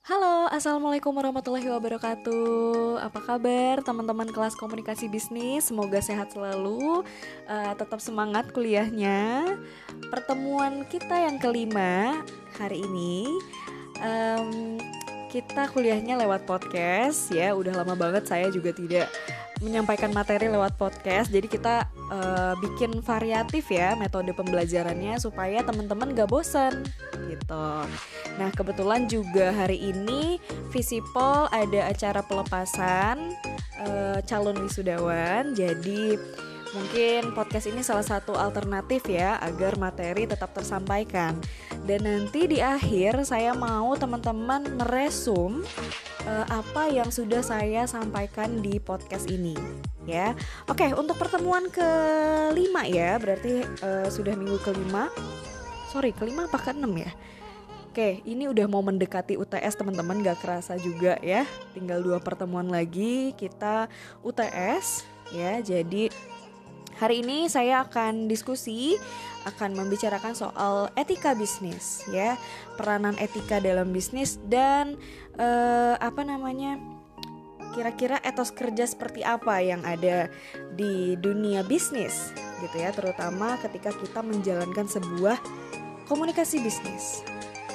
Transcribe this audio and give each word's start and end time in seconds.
Halo, 0.00 0.48
Assalamualaikum 0.48 1.12
warahmatullahi 1.12 1.68
wabarakatuh. 1.68 3.04
Apa 3.04 3.20
kabar 3.20 3.84
teman-teman 3.84 4.32
kelas 4.32 4.56
komunikasi 4.56 5.12
bisnis? 5.12 5.68
Semoga 5.68 6.00
sehat 6.00 6.32
selalu 6.32 7.04
uh, 7.44 7.72
Tetap 7.76 8.00
semangat 8.00 8.48
kuliahnya. 8.56 9.44
Pertemuan 10.08 10.88
kita 10.88 11.28
yang 11.28 11.36
kelima 11.36 12.16
hari 12.56 12.80
ini 12.80 13.28
um, 14.00 14.80
Kita 15.28 15.68
kuliahnya 15.68 16.16
lewat 16.16 16.48
podcast. 16.48 17.28
Ya 17.28 17.52
Udah 17.52 17.76
lama 17.76 17.92
banget 17.92 18.24
saya 18.24 18.48
juga 18.48 18.72
tidak 18.72 19.12
menyampaikan 19.60 20.10
materi 20.10 20.48
lewat 20.48 20.74
podcast. 20.80 21.28
Jadi 21.28 21.46
kita 21.46 21.86
uh, 22.10 22.56
bikin 22.58 23.04
variatif 23.04 23.68
ya 23.68 23.94
metode 23.94 24.32
pembelajarannya 24.32 25.20
supaya 25.20 25.60
teman-teman 25.62 26.16
gak 26.16 26.28
bosan 26.32 26.84
gitu. 27.28 27.68
Nah 28.40 28.50
kebetulan 28.56 29.06
juga 29.06 29.52
hari 29.52 29.92
ini 29.92 30.40
Visipol 30.72 31.46
ada 31.52 31.92
acara 31.92 32.24
pelepasan 32.24 33.36
uh, 33.84 34.18
calon 34.24 34.64
wisudawan. 34.64 35.52
Jadi 35.52 36.16
mungkin 36.70 37.34
podcast 37.34 37.66
ini 37.66 37.82
salah 37.82 38.06
satu 38.06 38.38
alternatif 38.38 39.06
ya 39.10 39.38
agar 39.42 39.74
materi 39.74 40.26
tetap 40.26 40.54
tersampaikan. 40.54 41.34
Dan 41.82 42.06
nanti 42.06 42.46
di 42.46 42.58
akhir 42.62 43.26
saya 43.26 43.56
mau 43.56 43.94
teman-teman 43.98 44.78
meresum 44.78 45.66
uh, 46.26 46.46
apa 46.46 46.90
yang 46.92 47.10
sudah 47.10 47.42
saya 47.42 47.86
sampaikan 47.90 48.62
di 48.62 48.78
podcast 48.78 49.26
ini 49.26 49.54
ya. 50.06 50.34
Oke, 50.70 50.90
untuk 50.94 51.18
pertemuan 51.18 51.70
kelima 51.70 52.86
ya, 52.86 53.18
berarti 53.18 53.66
uh, 53.82 54.06
sudah 54.10 54.34
minggu 54.34 54.58
kelima. 54.62 55.10
Sorry, 55.90 56.14
kelima 56.14 56.46
apa 56.46 56.58
keenam 56.62 56.94
ya? 56.94 57.10
Oke, 57.90 58.22
ini 58.22 58.46
udah 58.46 58.70
mau 58.70 58.86
mendekati 58.86 59.34
UTS 59.34 59.74
teman-teman, 59.74 60.22
gak 60.22 60.38
kerasa 60.38 60.78
juga 60.78 61.18
ya. 61.26 61.42
Tinggal 61.74 62.06
dua 62.06 62.22
pertemuan 62.22 62.70
lagi 62.70 63.34
kita 63.34 63.90
UTS 64.22 65.02
ya. 65.34 65.58
Jadi 65.58 66.06
hari 67.00 67.24
ini 67.24 67.48
saya 67.48 67.88
akan 67.88 68.28
diskusi 68.28 69.00
akan 69.48 69.72
membicarakan 69.72 70.36
soal 70.36 70.92
etika 71.00 71.32
bisnis 71.32 72.04
ya 72.12 72.36
peranan 72.76 73.16
etika 73.16 73.56
dalam 73.56 73.88
bisnis 73.88 74.36
dan 74.52 75.00
uh, 75.40 75.96
apa 75.96 76.20
namanya 76.28 76.76
kira-kira 77.72 78.20
etos 78.20 78.52
kerja 78.52 78.84
seperti 78.84 79.24
apa 79.24 79.64
yang 79.64 79.80
ada 79.88 80.28
di 80.76 81.16
dunia 81.16 81.64
bisnis 81.64 82.36
gitu 82.60 82.76
ya 82.76 82.92
terutama 82.92 83.56
ketika 83.64 83.96
kita 83.96 84.20
menjalankan 84.20 84.84
sebuah 84.84 85.40
komunikasi 86.04 86.60
bisnis. 86.60 87.24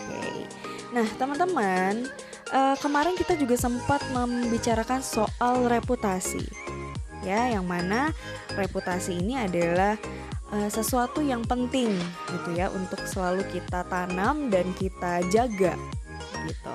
Oke. 0.06 0.46
Nah 0.94 1.08
teman-teman 1.18 2.06
uh, 2.54 2.76
kemarin 2.78 3.18
kita 3.18 3.34
juga 3.40 3.58
sempat 3.58 4.04
membicarakan 4.14 5.02
soal 5.02 5.66
reputasi 5.66 6.65
ya 7.26 7.50
yang 7.50 7.66
mana 7.66 8.14
reputasi 8.54 9.18
ini 9.18 9.42
adalah 9.42 9.98
uh, 10.54 10.70
sesuatu 10.70 11.26
yang 11.26 11.42
penting 11.44 11.92
gitu 12.30 12.50
ya 12.54 12.70
untuk 12.70 13.02
selalu 13.10 13.42
kita 13.50 13.82
tanam 13.90 14.54
dan 14.54 14.70
kita 14.78 15.26
jaga 15.34 15.74
gitu. 16.46 16.74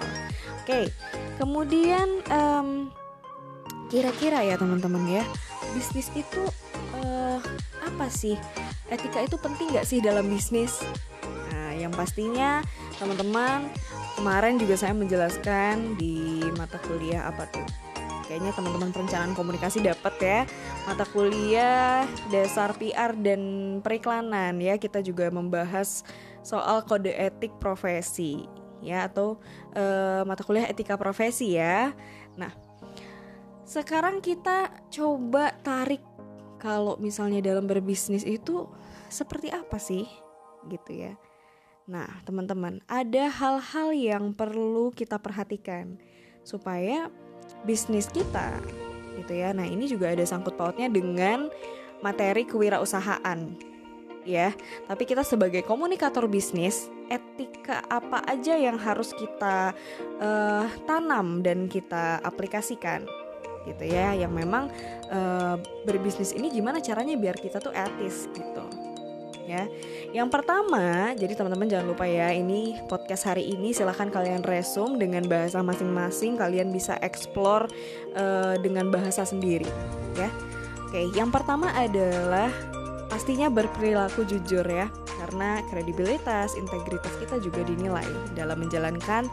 Oke, 0.61 0.91
kemudian 1.39 2.21
um, 2.31 2.91
kira-kira 3.91 4.43
ya 4.43 4.59
teman-teman 4.59 5.03
ya 5.07 5.25
bisnis 5.75 6.11
itu 6.15 6.43
uh, 6.99 7.39
apa 7.87 8.07
sih? 8.11 8.35
Etika 8.91 9.23
itu 9.23 9.39
penting 9.39 9.71
nggak 9.71 9.87
sih 9.87 10.03
dalam 10.03 10.27
bisnis? 10.27 10.83
Nah, 11.51 11.75
yang 11.79 11.95
pastinya 11.95 12.63
teman-teman 12.99 13.71
kemarin 14.19 14.59
juga 14.59 14.75
saya 14.75 14.95
menjelaskan 14.95 15.95
di 15.95 16.43
mata 16.59 16.79
kuliah 16.83 17.31
apa 17.31 17.47
tuh? 17.51 17.90
Kayaknya 18.31 18.55
teman-teman 18.55 18.95
perencanaan 18.95 19.35
komunikasi 19.35 19.83
dapat 19.83 20.15
ya. 20.23 20.41
Mata 20.87 21.03
kuliah 21.11 22.07
dasar 22.31 22.79
PR 22.79 23.19
dan 23.19 23.43
periklanan 23.83 24.63
ya. 24.63 24.79
Kita 24.79 25.03
juga 25.03 25.35
membahas 25.35 26.07
soal 26.47 26.87
kode 26.87 27.11
etik 27.11 27.51
profesi 27.59 28.47
ya 28.79 29.11
atau 29.11 29.43
uh, 29.75 30.23
mata 30.23 30.47
kuliah 30.47 30.71
etika 30.71 30.95
profesi 30.95 31.59
ya. 31.59 31.91
Nah 32.39 32.55
sekarang 33.67 34.23
kita 34.23 34.71
coba 34.95 35.51
tarik 35.67 36.07
kalau 36.63 36.95
misalnya 37.03 37.43
dalam 37.43 37.67
berbisnis 37.67 38.23
itu 38.23 38.71
seperti 39.11 39.51
apa 39.51 39.83
sih? 39.83 40.07
Gitu 40.71 41.03
ya. 41.03 41.19
Nah, 41.91 42.07
teman-teman, 42.23 42.79
ada 42.87 43.27
hal-hal 43.27 43.91
yang 43.91 44.31
perlu 44.31 44.95
kita 44.95 45.19
perhatikan 45.19 45.99
supaya 46.47 47.11
bisnis 47.67 48.09
kita 48.11 48.59
gitu 49.19 49.33
ya. 49.37 49.53
Nah, 49.53 49.69
ini 49.69 49.87
juga 49.87 50.11
ada 50.11 50.25
sangkut 50.25 50.57
pautnya 50.57 50.89
dengan 50.89 51.51
materi 52.01 52.49
kewirausahaan 52.49 53.71
ya. 54.25 54.53
Tapi 54.89 55.03
kita 55.05 55.25
sebagai 55.25 55.65
komunikator 55.65 56.29
bisnis, 56.29 56.89
etika 57.11 57.85
apa 57.91 58.25
aja 58.29 58.57
yang 58.57 58.79
harus 58.79 59.13
kita 59.17 59.75
uh, 60.23 60.67
tanam 60.87 61.43
dan 61.45 61.67
kita 61.67 62.23
aplikasikan 62.23 63.05
gitu 63.69 63.93
ya 63.93 64.17
yang 64.17 64.33
memang 64.33 64.73
uh, 65.13 65.61
berbisnis 65.85 66.33
ini 66.33 66.49
gimana 66.49 66.81
caranya 66.81 67.13
biar 67.13 67.37
kita 67.37 67.61
tuh 67.61 67.77
etis 67.77 68.25
gitu 68.33 68.65
ya. 69.51 69.67
Yang 70.15 70.29
pertama, 70.31 71.11
jadi 71.19 71.35
teman-teman 71.35 71.67
jangan 71.67 71.87
lupa 71.91 72.07
ya, 72.07 72.31
ini 72.31 72.79
podcast 72.87 73.27
hari 73.27 73.51
ini 73.51 73.75
silahkan 73.75 74.07
kalian 74.07 74.47
resum 74.47 74.95
dengan 74.95 75.27
bahasa 75.27 75.59
masing-masing, 75.59 76.39
kalian 76.39 76.71
bisa 76.71 76.95
explore 77.03 77.67
uh, 78.15 78.55
dengan 78.63 78.95
bahasa 78.95 79.27
sendiri, 79.27 79.67
ya. 80.15 80.31
Oke, 80.87 81.11
yang 81.15 81.35
pertama 81.35 81.71
adalah 81.75 82.51
pastinya 83.11 83.51
berperilaku 83.51 84.23
jujur 84.27 84.67
ya, 84.67 84.87
karena 85.19 85.63
kredibilitas, 85.71 86.55
integritas 86.55 87.15
kita 87.19 87.43
juga 87.43 87.67
dinilai 87.67 88.07
dalam 88.39 88.63
menjalankan 88.63 89.27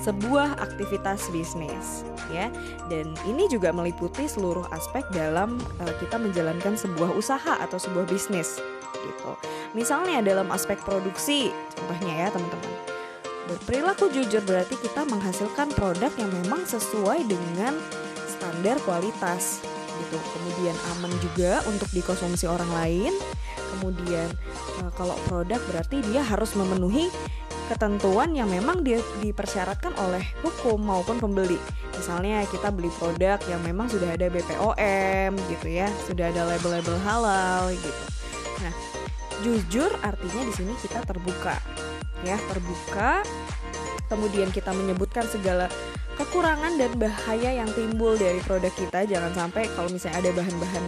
sebuah 0.00 0.56
aktivitas 0.60 1.28
bisnis, 1.32 2.04
ya. 2.32 2.48
Dan 2.88 3.12
ini 3.28 3.48
juga 3.52 3.72
meliputi 3.72 4.24
seluruh 4.24 4.64
aspek 4.72 5.04
dalam 5.12 5.60
uh, 5.84 5.94
kita 6.00 6.16
menjalankan 6.16 6.76
sebuah 6.76 7.12
usaha 7.16 7.60
atau 7.60 7.76
sebuah 7.76 8.08
bisnis 8.08 8.56
gitu. 9.02 9.32
Misalnya 9.72 10.20
dalam 10.20 10.52
aspek 10.52 10.76
produksi, 10.84 11.48
contohnya 11.76 12.26
ya 12.26 12.28
teman-teman. 12.28 12.72
Berperilaku 13.48 14.12
jujur 14.12 14.44
berarti 14.44 14.76
kita 14.78 15.02
menghasilkan 15.08 15.72
produk 15.74 16.12
yang 16.16 16.30
memang 16.44 16.62
sesuai 16.68 17.24
dengan 17.24 17.74
standar 18.28 18.76
kualitas 18.84 19.64
gitu. 19.96 20.16
Kemudian 20.20 20.76
aman 20.96 21.12
juga 21.20 21.64
untuk 21.68 21.88
dikonsumsi 21.92 22.44
orang 22.48 22.70
lain. 22.72 23.12
Kemudian 23.76 24.28
eh, 24.84 24.90
kalau 24.94 25.16
produk 25.28 25.58
berarti 25.68 26.04
dia 26.04 26.20
harus 26.20 26.52
memenuhi 26.52 27.08
ketentuan 27.72 28.36
yang 28.36 28.52
memang 28.52 28.84
dia 28.84 29.00
dipersyaratkan 29.24 29.96
oleh 29.96 30.20
hukum 30.44 30.76
maupun 30.76 31.16
pembeli. 31.16 31.56
Misalnya 31.96 32.44
kita 32.50 32.68
beli 32.68 32.92
produk 33.00 33.40
yang 33.48 33.64
memang 33.64 33.88
sudah 33.88 34.12
ada 34.12 34.28
BPOM 34.28 35.32
gitu 35.48 35.68
ya, 35.72 35.88
sudah 36.04 36.28
ada 36.28 36.44
label-label 36.52 36.96
halal 37.06 37.72
gitu. 37.72 38.02
Nah, 38.60 38.91
jujur 39.42 39.90
artinya 40.00 40.42
di 40.46 40.52
sini 40.54 40.72
kita 40.78 41.02
terbuka. 41.02 41.58
Ya 42.22 42.38
terbuka. 42.48 43.26
Kemudian 44.06 44.54
kita 44.54 44.70
menyebutkan 44.70 45.26
segala 45.26 45.66
kekurangan 46.14 46.76
dan 46.76 46.92
bahaya 47.00 47.64
yang 47.64 47.70
timbul 47.74 48.14
dari 48.14 48.38
produk 48.44 48.70
kita. 48.76 49.08
Jangan 49.08 49.32
sampai 49.34 49.66
kalau 49.74 49.88
misalnya 49.90 50.22
ada 50.22 50.30
bahan-bahan 50.36 50.84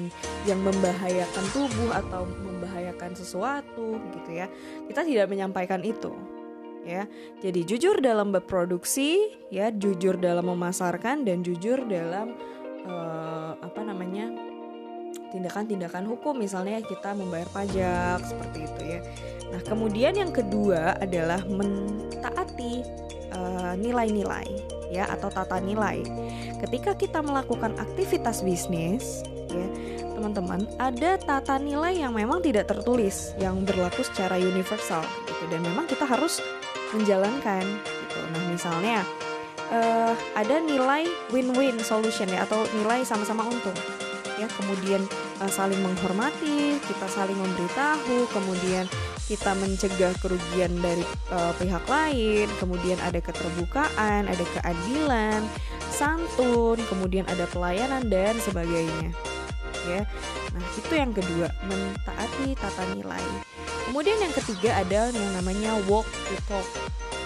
yang 0.46 0.60
membahayakan 0.62 1.44
tubuh 1.50 1.90
atau 1.90 2.28
membahayakan 2.28 3.16
sesuatu 3.18 3.98
gitu 4.14 4.30
ya. 4.30 4.46
Kita 4.86 5.02
tidak 5.02 5.26
menyampaikan 5.32 5.82
itu 5.82 6.12
ya. 6.84 7.08
Jadi 7.40 7.64
jujur 7.64 7.98
dalam 7.98 8.30
berproduksi 8.30 9.34
ya. 9.48 9.72
Jujur 9.72 10.20
dalam 10.20 10.46
memasarkan 10.46 11.24
dan 11.24 11.40
jujur 11.40 11.82
dalam 11.88 12.36
uh, 12.86 13.56
apa 13.58 13.80
namanya 13.82 14.53
tindakan-tindakan 15.32 16.04
hukum 16.08 16.36
misalnya 16.36 16.82
kita 16.84 17.16
membayar 17.16 17.48
pajak 17.54 18.20
seperti 18.24 18.58
itu 18.66 18.82
ya. 18.84 19.00
Nah, 19.54 19.60
kemudian 19.62 20.12
yang 20.18 20.32
kedua 20.34 20.98
adalah 20.98 21.42
mentaati 21.46 22.82
uh, 23.30 23.74
nilai-nilai 23.78 24.46
ya 24.90 25.06
atau 25.10 25.30
tata 25.30 25.58
nilai. 25.62 26.02
Ketika 26.62 26.94
kita 26.94 27.20
melakukan 27.22 27.74
aktivitas 27.78 28.42
bisnis 28.42 29.22
ya, 29.50 29.66
teman-teman, 30.14 30.66
ada 30.78 31.18
tata 31.18 31.58
nilai 31.58 31.98
yang 31.98 32.14
memang 32.14 32.42
tidak 32.42 32.70
tertulis 32.70 33.34
yang 33.38 33.62
berlaku 33.66 34.02
secara 34.06 34.38
universal 34.38 35.02
gitu 35.26 35.44
dan 35.50 35.60
memang 35.62 35.86
kita 35.90 36.06
harus 36.06 36.38
menjalankan 36.94 37.62
gitu. 37.82 38.18
Nah, 38.30 38.42
misalnya 38.50 39.02
uh, 39.74 40.14
ada 40.38 40.62
nilai 40.62 41.06
win-win 41.34 41.78
solution 41.82 42.30
ya 42.30 42.46
atau 42.46 42.62
nilai 42.78 43.02
sama-sama 43.02 43.46
untung 43.46 43.76
ya 44.40 44.50
kemudian 44.58 45.02
uh, 45.38 45.50
saling 45.50 45.78
menghormati 45.78 46.78
kita 46.82 47.06
saling 47.06 47.38
memberitahu 47.38 48.26
kemudian 48.34 48.86
kita 49.24 49.56
mencegah 49.56 50.12
kerugian 50.20 50.72
dari 50.84 51.00
uh, 51.32 51.52
pihak 51.56 51.80
lain, 51.88 52.44
kemudian 52.60 53.00
ada 53.00 53.16
keterbukaan, 53.24 54.28
ada 54.28 54.44
keadilan, 54.60 55.40
santun, 55.88 56.76
kemudian 56.92 57.24
ada 57.32 57.48
pelayanan 57.48 58.04
dan 58.12 58.36
sebagainya. 58.44 59.16
Ya. 59.88 60.04
Nah, 60.52 60.64
itu 60.76 60.92
yang 60.92 61.12
kedua, 61.16 61.48
mentaati 61.64 62.52
tata 62.56 62.84
nilai. 62.92 63.24
Kemudian 63.88 64.20
yang 64.20 64.32
ketiga 64.32 64.80
ada 64.80 65.08
yang 65.08 65.30
namanya 65.40 65.76
walk 65.88 66.08
the 66.28 66.36
talk. 66.44 66.68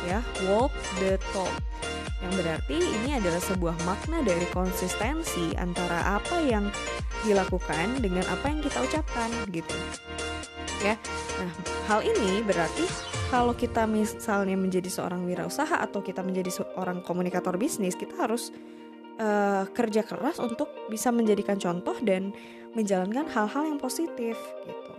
Ya, 0.07 0.23
walk 0.47 0.71
the 1.03 1.19
talk. 1.35 1.51
Yang 2.19 2.33
berarti 2.43 2.77
ini 2.83 3.11
adalah 3.15 3.39
sebuah 3.39 3.77
makna 3.87 4.27
dari 4.27 4.47
konsistensi 4.51 5.55
antara 5.55 6.19
apa 6.19 6.43
yang 6.43 6.67
dilakukan 7.23 8.03
dengan 8.03 8.27
apa 8.27 8.51
yang 8.51 8.61
kita 8.63 8.79
ucapkan 8.83 9.31
gitu 9.55 9.75
ya. 10.83 10.95
Nah, 11.39 11.51
hal 11.91 12.01
ini 12.07 12.43
berarti 12.43 12.87
kalau 13.29 13.53
kita 13.55 13.85
misalnya 13.85 14.55
menjadi 14.55 14.89
seorang 14.89 15.27
wirausaha 15.27 15.79
atau 15.79 16.01
kita 16.01 16.23
menjadi 16.23 16.63
seorang 16.63 17.03
komunikator 17.03 17.59
bisnis, 17.59 17.99
kita 17.99 18.15
harus 18.19 18.55
uh, 19.21 19.67
kerja 19.75 20.07
keras 20.07 20.39
untuk 20.39 20.71
bisa 20.89 21.11
menjadikan 21.11 21.59
contoh 21.59 21.99
dan 22.03 22.33
menjalankan 22.73 23.27
hal-hal 23.29 23.65
yang 23.67 23.79
positif 23.81 24.39
gitu. 24.65 24.93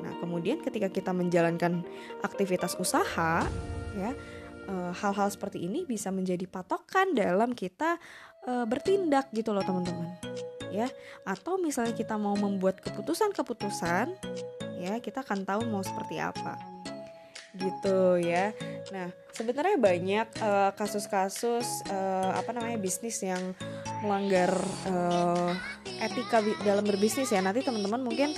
Nah, 0.00 0.16
kemudian 0.22 0.64
ketika 0.64 0.88
kita 0.88 1.12
menjalankan 1.12 1.84
aktivitas 2.24 2.78
usaha, 2.80 3.44
ya 3.98 4.10
hal-hal 4.94 5.28
uh, 5.28 5.32
seperti 5.32 5.66
ini 5.66 5.82
bisa 5.84 6.14
menjadi 6.14 6.46
patokan 6.46 7.12
dalam 7.12 7.52
kita 7.52 7.98
uh, 8.46 8.64
bertindak 8.64 9.28
gitu 9.34 9.50
loh 9.50 9.64
teman-teman 9.66 10.14
ya 10.70 10.86
atau 11.26 11.58
misalnya 11.58 11.92
kita 11.98 12.14
mau 12.14 12.38
membuat 12.38 12.78
keputusan-keputusan 12.78 14.06
ya 14.78 15.02
kita 15.02 15.26
akan 15.26 15.42
tahu 15.42 15.66
mau 15.66 15.82
seperti 15.82 16.22
apa 16.22 16.56
gitu 17.58 18.20
ya. 18.22 18.54
Nah 18.94 19.10
sebenarnya 19.34 19.74
banyak 19.74 20.26
eh, 20.38 20.70
kasus-kasus 20.78 21.66
uh, 21.90 22.30
apa 22.38 22.50
namanya 22.54 22.78
bisnis 22.78 23.18
yang 23.26 23.56
melanggar 24.06 24.54
uh, 24.86 25.50
etika 25.98 26.44
dalam 26.62 26.86
berbisnis 26.86 27.34
ya. 27.34 27.42
Nanti 27.42 27.66
teman-teman 27.66 28.06
mungkin 28.06 28.30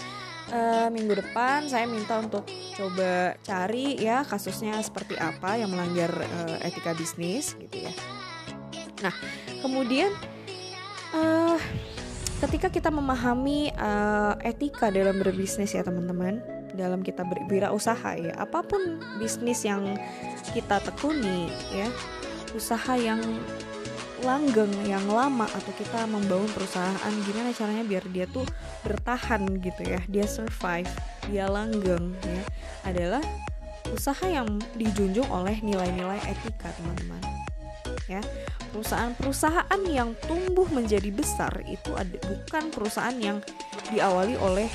uh, 0.52 0.88
minggu 0.93 1.19
depan 1.19 1.66
saya 1.66 1.88
minta 1.88 2.20
untuk 2.20 2.44
coba 2.76 3.34
cari 3.40 3.99
ya 3.99 4.22
kasusnya 4.22 4.76
seperti 4.84 5.16
apa 5.16 5.56
yang 5.58 5.72
melanggar 5.72 6.12
uh, 6.12 6.56
etika 6.62 6.93
bisnis 6.93 7.56
gitu 7.56 7.88
ya. 7.88 7.93
Nah 9.00 9.14
kemudian 9.64 10.12
uh, 11.16 11.58
ketika 12.44 12.69
kita 12.69 12.90
memahami 12.93 13.72
uh, 13.75 14.37
etika 14.44 14.93
dalam 14.93 15.19
berbisnis 15.19 15.72
ya 15.72 15.82
teman-teman 15.82 16.38
dalam 16.72 17.05
kita 17.05 17.25
berwirausaha 17.25 18.16
ya 18.16 18.32
apa 18.40 18.64
pun 18.64 19.00
bisnis 19.20 19.64
yang 19.64 19.96
kita 20.56 20.81
tekuni 20.81 21.52
ya 21.72 21.88
usaha 22.56 22.96
yang 22.96 23.20
langgeng 24.22 24.70
yang 24.86 25.04
lama 25.10 25.44
atau 25.50 25.72
kita 25.74 26.06
membangun 26.06 26.48
perusahaan 26.54 27.14
gimana 27.26 27.50
caranya 27.50 27.84
biar 27.84 28.04
dia 28.10 28.26
tuh 28.30 28.46
bertahan 28.86 29.42
gitu 29.58 29.82
ya 29.82 30.00
dia 30.06 30.26
survive 30.26 30.88
dia 31.26 31.50
langgeng 31.50 32.14
ya 32.22 32.42
adalah 32.86 33.22
usaha 33.92 34.24
yang 34.24 34.48
dijunjung 34.78 35.28
oleh 35.28 35.60
nilai-nilai 35.60 36.19
etika 36.24 36.72
teman-teman. 36.80 37.20
Ya 38.10 38.24
perusahaan-perusahaan 38.72 39.80
yang 39.86 40.16
tumbuh 40.26 40.66
menjadi 40.72 41.12
besar 41.12 41.52
itu 41.69 41.92
ada, 41.92 42.16
bukan 42.24 42.72
perusahaan 42.72 43.14
yang 43.20 43.38
diawali 43.92 44.34
oleh 44.40 44.69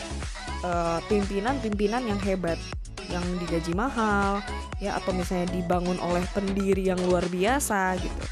eh, 0.63 0.99
pimpinan-pimpinan 1.09 2.05
uh, 2.05 2.09
yang 2.13 2.19
hebat 2.21 2.59
yang 3.07 3.23
digaji 3.39 3.71
mahal 3.71 4.43
ya 4.83 4.99
atau 4.99 5.15
misalnya 5.15 5.47
dibangun 5.55 5.95
oleh 6.03 6.21
pendiri 6.35 6.91
yang 6.91 6.99
luar 7.07 7.23
biasa 7.31 7.95
gitu 8.03 8.23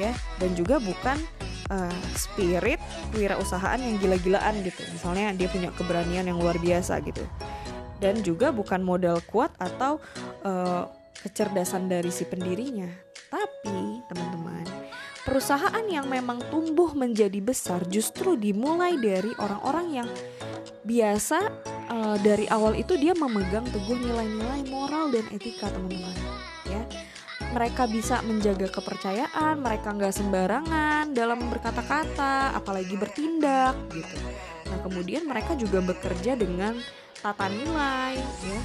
ya 0.00 0.12
dan 0.40 0.56
juga 0.56 0.80
bukan 0.80 1.20
uh, 1.68 2.00
spirit 2.16 2.80
wirausahaan 3.12 3.76
yang 3.76 4.00
gila-gilaan 4.00 4.64
gitu. 4.64 4.80
Misalnya 4.96 5.36
dia 5.36 5.48
punya 5.52 5.68
keberanian 5.76 6.24
yang 6.24 6.40
luar 6.40 6.56
biasa 6.56 7.04
gitu. 7.04 7.22
Dan 8.00 8.24
juga 8.24 8.48
bukan 8.48 8.80
modal 8.80 9.20
kuat 9.28 9.52
atau 9.60 10.00
uh, 10.48 10.88
kecerdasan 11.20 11.92
dari 11.92 12.08
si 12.08 12.24
pendirinya. 12.24 12.88
Tapi 13.28 14.00
teman-teman 14.08 14.64
perusahaan 15.20 15.84
yang 15.86 16.08
memang 16.08 16.40
tumbuh 16.48 16.96
menjadi 16.96 17.38
besar 17.44 17.84
justru 17.86 18.34
dimulai 18.40 18.96
dari 18.96 19.30
orang-orang 19.36 20.02
yang 20.02 20.08
biasa 20.82 21.38
uh, 21.92 22.16
dari 22.24 22.48
awal 22.48 22.72
itu 22.72 22.96
dia 22.96 23.12
memegang 23.12 23.68
teguh 23.68 24.00
nilai-nilai 24.00 24.64
moral 24.72 25.12
dan 25.12 25.22
etika 25.30 25.68
teman-teman 25.68 26.16
ya 26.66 26.82
mereka 27.50 27.90
bisa 27.90 28.22
menjaga 28.22 28.70
kepercayaan 28.70 29.58
mereka 29.58 29.90
nggak 29.90 30.14
sembarangan 30.14 31.10
dalam 31.10 31.50
berkata-kata 31.50 32.54
apalagi 32.54 32.94
bertindak 32.94 33.74
gitu 33.90 34.16
nah 34.70 34.78
kemudian 34.86 35.26
mereka 35.26 35.58
juga 35.58 35.82
bekerja 35.82 36.38
dengan 36.38 36.78
tata 37.18 37.50
nilai 37.50 38.14
ya 38.46 38.60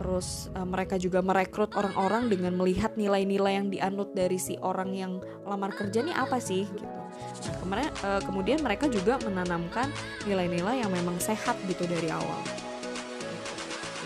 terus 0.00 0.48
uh, 0.56 0.64
mereka 0.64 0.96
juga 0.96 1.20
merekrut 1.20 1.76
orang-orang 1.76 2.32
dengan 2.32 2.56
melihat 2.56 2.96
nilai-nilai 2.96 3.60
yang 3.60 3.68
dianut 3.68 4.16
dari 4.16 4.40
si 4.40 4.56
orang 4.64 4.96
yang 4.96 5.20
lamar 5.44 5.76
kerja 5.76 6.00
ini 6.00 6.16
apa 6.16 6.40
sih 6.40 6.64
gitu. 6.64 6.88
Nah, 6.88 7.54
kemarin 7.60 7.88
uh, 8.00 8.20
kemudian 8.24 8.64
mereka 8.64 8.88
juga 8.88 9.20
menanamkan 9.20 9.92
nilai-nilai 10.24 10.80
yang 10.80 10.88
memang 10.88 11.20
sehat 11.20 11.52
gitu 11.68 11.84
dari 11.84 12.08
awal. 12.08 12.40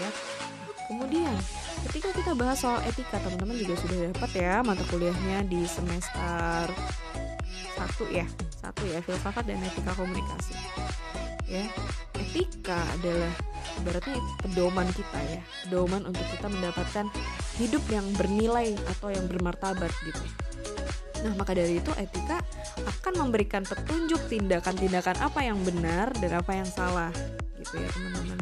Ya. 0.02 0.10
Kemudian 0.90 1.30
ketika 1.90 2.08
kita 2.16 2.32
bahas 2.34 2.58
soal 2.60 2.80
etika, 2.84 3.20
teman-teman 3.20 3.56
juga 3.60 3.74
sudah 3.80 3.96
dapat 4.10 4.30
ya 4.36 4.54
mata 4.64 4.84
kuliahnya 4.88 5.46
di 5.48 5.64
semester 5.68 6.70
satu 7.74 8.06
ya, 8.08 8.26
satu 8.54 8.86
ya 8.86 9.02
filsafat 9.02 9.44
dan 9.50 9.58
etika 9.60 9.92
komunikasi. 9.98 10.54
Ya, 11.44 11.66
etika 12.16 12.80
adalah 12.96 13.32
ibaratnya 13.80 14.16
pedoman 14.42 14.88
kita 14.94 15.18
ya 15.26 15.42
pedoman 15.66 16.02
untuk 16.06 16.24
kita 16.36 16.46
mendapatkan 16.46 17.06
hidup 17.58 17.84
yang 17.90 18.06
bernilai 18.14 18.74
atau 18.96 19.10
yang 19.10 19.26
bermartabat 19.26 19.90
gitu 20.06 20.24
nah 21.24 21.32
maka 21.40 21.56
dari 21.56 21.80
itu 21.80 21.88
etika 21.96 22.44
akan 22.84 23.26
memberikan 23.26 23.64
petunjuk 23.64 24.20
tindakan-tindakan 24.28 25.16
apa 25.24 25.40
yang 25.40 25.56
benar 25.64 26.12
dan 26.20 26.36
apa 26.36 26.52
yang 26.52 26.68
salah 26.68 27.10
gitu 27.64 27.80
ya 27.80 27.88
teman-teman. 27.96 28.38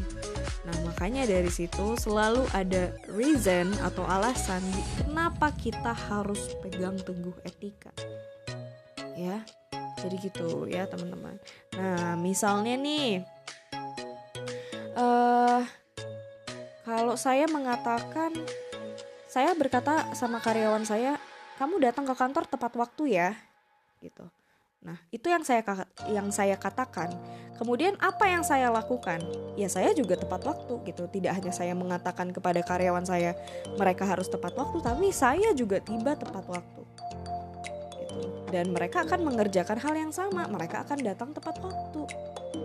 Nah 0.67 0.77
makanya 0.83 1.23
dari 1.31 1.51
situ 1.51 1.95
selalu 1.95 2.43
ada 2.51 2.91
reason 3.15 3.71
atau 3.87 4.03
alasan 4.03 4.61
kenapa 4.99 5.55
kita 5.55 5.95
harus 5.95 6.51
pegang 6.61 6.99
teguh 6.99 7.35
etika. 7.47 7.95
Ya 9.15 9.47
jadi 10.03 10.17
gitu 10.19 10.67
ya 10.67 10.91
teman-teman. 10.91 11.39
Nah 11.79 12.19
misalnya 12.19 12.75
nih 12.75 13.23
uh, 14.99 15.63
kalau 16.83 17.15
saya 17.15 17.47
mengatakan 17.47 18.35
saya 19.31 19.55
berkata 19.55 20.13
sama 20.13 20.43
karyawan 20.43 20.85
saya 20.85 21.17
kamu 21.57 21.79
datang 21.79 22.05
ke 22.05 22.15
kantor 22.19 22.45
tepat 22.45 22.75
waktu 22.75 23.17
ya 23.17 23.31
gitu 24.03 24.27
nah 24.83 24.99
itu 25.15 25.31
yang 25.31 25.47
saya 25.47 25.63
yang 26.11 26.29
saya 26.35 26.59
katakan. 26.59 27.15
Kemudian 27.55 27.95
apa 28.03 28.27
yang 28.27 28.43
saya 28.43 28.75
lakukan? 28.75 29.23
Ya 29.55 29.71
saya 29.71 29.95
juga 29.95 30.19
tepat 30.19 30.43
waktu 30.43 30.83
gitu. 30.91 31.07
Tidak 31.07 31.31
hanya 31.31 31.55
saya 31.55 31.79
mengatakan 31.79 32.35
kepada 32.35 32.59
karyawan 32.67 33.07
saya 33.07 33.39
mereka 33.79 34.03
harus 34.03 34.27
tepat 34.27 34.59
waktu 34.59 34.83
tapi 34.83 35.15
saya 35.15 35.55
juga 35.55 35.79
tiba 35.79 36.19
tepat 36.19 36.43
waktu. 36.51 36.83
Gitu. 38.03 38.19
Dan 38.51 38.75
mereka 38.75 39.07
akan 39.07 39.23
mengerjakan 39.23 39.79
hal 39.79 39.95
yang 39.95 40.11
sama. 40.11 40.51
Mereka 40.51 40.83
akan 40.83 40.99
datang 41.07 41.31
tepat 41.31 41.63
waktu. 41.63 42.03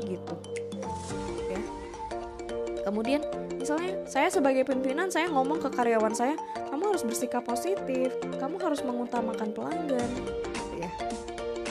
Gitu. 0.09 0.35
Kemudian 2.87 3.19
misalnya 3.59 3.99
saya 4.07 4.31
sebagai 4.31 4.63
pimpinan 4.63 5.11
saya 5.11 5.27
ngomong 5.27 5.59
ke 5.59 5.67
karyawan 5.75 6.15
saya, 6.15 6.39
kamu 6.71 6.95
harus 6.95 7.03
bersikap 7.03 7.43
positif, 7.43 8.15
kamu 8.39 8.55
harus 8.63 8.79
mengutamakan 8.79 9.51
pelanggan, 9.51 10.07
ya. 10.79 10.87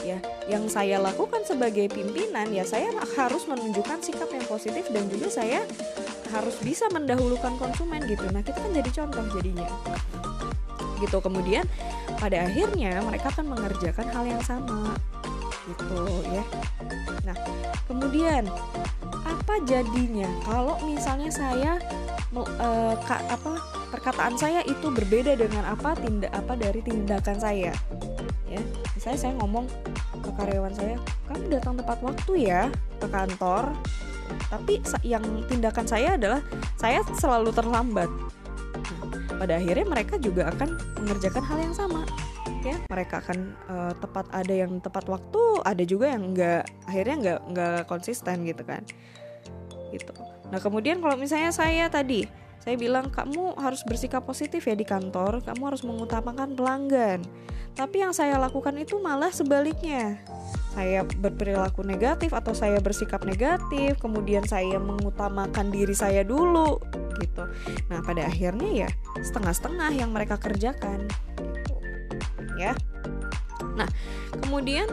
Ya, 0.07 0.23
yang 0.47 0.71
saya 0.71 1.03
lakukan 1.03 1.43
sebagai 1.43 1.91
pimpinan 1.91 2.47
ya 2.55 2.63
saya 2.63 2.95
harus 3.19 3.43
menunjukkan 3.43 3.99
sikap 3.99 4.31
yang 4.31 4.47
positif 4.47 4.87
dan 4.87 5.03
juga 5.11 5.27
saya 5.27 5.67
harus 6.31 6.55
bisa 6.63 6.87
mendahulukan 6.95 7.59
konsumen 7.59 8.07
gitu. 8.07 8.23
Nah, 8.31 8.39
kita 8.39 8.55
kan 8.55 8.71
jadi 8.71 8.89
contoh 9.03 9.23
jadinya. 9.35 9.67
Gitu. 11.03 11.17
Kemudian 11.19 11.67
pada 12.15 12.47
akhirnya 12.47 13.03
mereka 13.03 13.35
akan 13.35 13.51
mengerjakan 13.51 14.07
hal 14.15 14.23
yang 14.23 14.43
sama. 14.47 14.95
Gitu 15.67 15.99
ya. 16.31 16.43
Nah, 17.27 17.35
kemudian 17.83 18.47
apa 19.27 19.59
jadinya 19.67 20.27
kalau 20.47 20.79
misalnya 20.87 21.27
saya 21.27 21.71
uh, 22.35 22.95
apa 23.07 23.51
perkataan 23.91 24.35
saya 24.35 24.61
itu 24.67 24.91
berbeda 24.91 25.39
dengan 25.39 25.63
apa 25.67 25.95
tindak 25.99 26.31
apa 26.35 26.53
dari 26.55 26.79
tindakan 26.83 27.37
saya 27.39 27.71
ya 28.47 28.61
misalnya 28.95 29.19
saya 29.19 29.33
ngomong 29.39 29.65
karyawan 30.37 30.73
saya 30.77 30.95
kamu 31.27 31.43
datang 31.57 31.73
tepat 31.81 31.99
waktu 32.05 32.31
ya 32.47 32.61
ke 33.01 33.07
kantor. 33.09 33.73
Tapi 34.51 34.83
yang 35.07 35.23
tindakan 35.47 35.87
saya 35.87 36.19
adalah 36.19 36.43
saya 36.75 36.99
selalu 37.15 37.51
terlambat. 37.55 38.11
Nah, 38.11 39.39
pada 39.39 39.55
akhirnya 39.55 39.87
mereka 39.87 40.15
juga 40.19 40.51
akan 40.51 40.75
mengerjakan 40.99 41.43
hal 41.43 41.57
yang 41.63 41.75
sama 41.75 42.03
ya. 42.67 42.77
Mereka 42.91 43.15
akan 43.23 43.37
uh, 43.71 43.93
tepat 43.97 44.25
ada 44.35 44.53
yang 44.53 44.83
tepat 44.83 45.05
waktu 45.07 45.41
ada 45.63 45.83
juga 45.87 46.11
yang 46.11 46.35
enggak 46.35 46.67
akhirnya 46.85 47.15
enggak 47.15 47.39
enggak 47.47 47.79
konsisten 47.87 48.43
gitu 48.43 48.63
kan. 48.67 48.83
Gitu. 49.95 50.11
Nah 50.51 50.59
kemudian 50.59 50.99
kalau 50.99 51.15
misalnya 51.15 51.51
saya 51.55 51.87
tadi 51.87 52.27
saya 52.67 52.75
bilang 52.75 53.07
kamu 53.07 53.55
harus 53.63 53.79
bersikap 53.87 54.27
positif 54.27 54.67
ya 54.67 54.75
di 54.75 54.83
kantor. 54.83 55.39
Kamu 55.39 55.71
harus 55.71 55.87
mengutamakan 55.87 56.51
pelanggan. 56.51 57.23
Tapi 57.79 58.03
yang 58.03 58.11
saya 58.11 58.35
lakukan 58.35 58.75
itu 58.75 58.99
malah 58.99 59.31
sebaliknya. 59.31 60.19
Saya 60.75 61.07
berperilaku 61.07 61.87
negatif 61.87 62.35
atau 62.35 62.51
saya 62.51 62.83
bersikap 62.83 63.23
negatif 63.23 63.95
kemudian 64.03 64.43
saya 64.43 64.83
mengutamakan 64.83 65.71
diri 65.71 65.95
saya 65.95 66.27
dulu 66.27 66.83
gitu. 67.23 67.47
Nah 67.87 68.03
pada 68.03 68.27
akhirnya 68.27 68.83
ya 68.83 68.89
setengah-setengah 69.23 70.03
yang 70.03 70.11
mereka 70.11 70.35
kerjakan 70.35 71.07
gitu. 71.39 71.75
Ya. 72.59 72.75
Nah 73.79 73.87
kemudian 74.43 74.91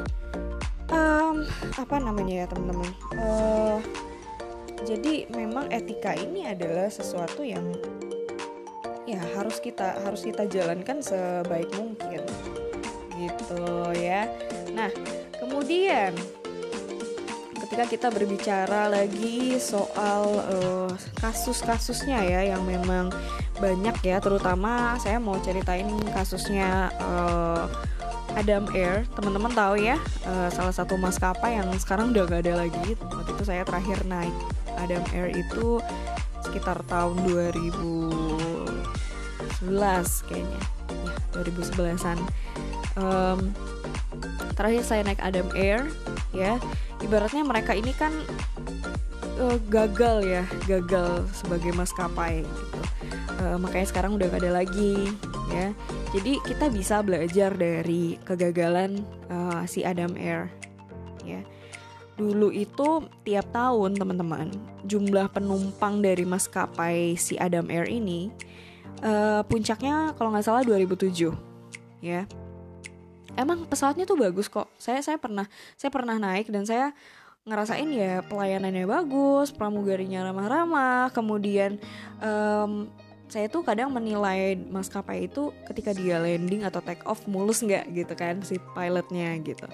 um, 0.94 1.42
apa 1.74 1.98
namanya 1.98 2.44
ya 2.44 2.46
teman-teman? 2.46 2.90
Uh, 3.18 3.82
jadi 4.84 5.24
memang 5.32 5.72
etika 5.72 6.12
ini 6.12 6.44
adalah 6.44 6.92
sesuatu 6.92 7.40
yang 7.40 7.72
ya 9.08 9.20
harus 9.36 9.60
kita 9.60 10.00
harus 10.04 10.24
kita 10.24 10.44
jalankan 10.44 11.00
sebaik 11.00 11.72
mungkin. 11.72 12.20
Gitu 13.16 13.64
ya. 13.96 14.28
Nah 14.76 14.92
kemudian 15.40 16.12
ketika 17.64 17.84
kita 17.88 18.08
berbicara 18.12 18.92
lagi 18.92 19.56
soal 19.56 20.22
uh, 20.52 20.92
kasus-kasusnya 21.16 22.20
ya 22.20 22.40
yang 22.54 22.62
memang 22.68 23.08
banyak 23.56 23.96
ya 24.04 24.20
terutama 24.20 25.00
saya 25.00 25.16
mau 25.16 25.40
ceritain 25.40 25.88
kasusnya 26.12 26.92
uh, 27.00 27.64
Adam 28.36 28.68
Air. 28.76 29.08
Teman-teman 29.16 29.52
tahu 29.56 29.80
ya 29.80 29.96
uh, 30.28 30.52
salah 30.52 30.76
satu 30.76 31.00
maskapai 31.00 31.56
yang 31.56 31.72
sekarang 31.80 32.12
udah 32.12 32.28
gak 32.28 32.44
ada 32.44 32.68
lagi. 32.68 32.92
Waktu 33.00 33.32
itu 33.32 33.44
saya 33.48 33.64
terakhir 33.64 34.04
naik 34.04 34.53
Adam 34.84 35.00
Air 35.16 35.32
itu 35.32 35.80
sekitar 36.44 36.84
tahun 36.86 37.24
2011 37.24 38.68
kayaknya. 40.28 40.60
Ya 40.60 40.74
2011an 41.34 42.18
um, 42.94 43.50
terakhir 44.54 44.82
saya 44.86 45.02
naik 45.02 45.22
Adam 45.22 45.50
Air 45.58 45.90
ya. 46.30 46.62
Ibaratnya 47.02 47.44
mereka 47.44 47.74
ini 47.74 47.90
kan 47.92 48.14
uh, 49.42 49.58
gagal 49.68 50.24
ya 50.24 50.42
gagal 50.70 51.26
sebagai 51.34 51.74
maskapai 51.74 52.46
gitu. 52.46 52.78
Uh, 53.42 53.58
makanya 53.58 53.90
sekarang 53.90 54.14
udah 54.14 54.30
gak 54.30 54.46
ada 54.46 54.62
lagi 54.62 55.10
ya. 55.50 55.74
Jadi 56.14 56.38
kita 56.46 56.70
bisa 56.70 57.02
belajar 57.02 57.50
dari 57.58 58.14
kegagalan 58.22 59.02
uh, 59.26 59.66
si 59.66 59.82
Adam 59.82 60.14
Air 60.14 60.54
ya 61.26 61.42
dulu 62.14 62.54
itu 62.54 63.02
tiap 63.26 63.50
tahun 63.50 63.98
teman-teman 63.98 64.46
jumlah 64.86 65.26
penumpang 65.34 65.98
dari 65.98 66.22
maskapai 66.22 67.18
si 67.18 67.34
Adam 67.34 67.66
Air 67.66 67.90
ini 67.90 68.30
uh, 69.02 69.42
puncaknya 69.44 70.14
kalau 70.14 70.30
nggak 70.30 70.46
salah 70.46 70.62
2007 70.62 71.34
ya. 72.04 72.28
Emang 73.34 73.66
pesawatnya 73.66 74.06
tuh 74.06 74.14
bagus 74.14 74.46
kok. 74.46 74.70
Saya 74.78 75.02
saya 75.02 75.18
pernah 75.18 75.50
saya 75.74 75.90
pernah 75.90 76.14
naik 76.14 76.54
dan 76.54 76.62
saya 76.62 76.94
ngerasain 77.44 77.90
ya 77.92 78.24
pelayanannya 78.24 78.88
bagus 78.88 79.52
pramugarinya 79.52 80.24
ramah-ramah 80.24 81.12
kemudian 81.12 81.76
um, 82.24 82.88
saya 83.34 83.50
tuh 83.50 83.66
kadang 83.66 83.90
menilai 83.90 84.54
maskapai 84.54 85.26
itu 85.26 85.50
ketika 85.66 85.90
dia 85.90 86.22
landing 86.22 86.62
atau 86.62 86.78
take 86.78 87.02
off 87.02 87.26
mulus 87.26 87.66
nggak 87.66 87.90
gitu 87.90 88.14
kan 88.14 88.38
si 88.46 88.62
pilotnya 88.78 89.34
gitu. 89.42 89.66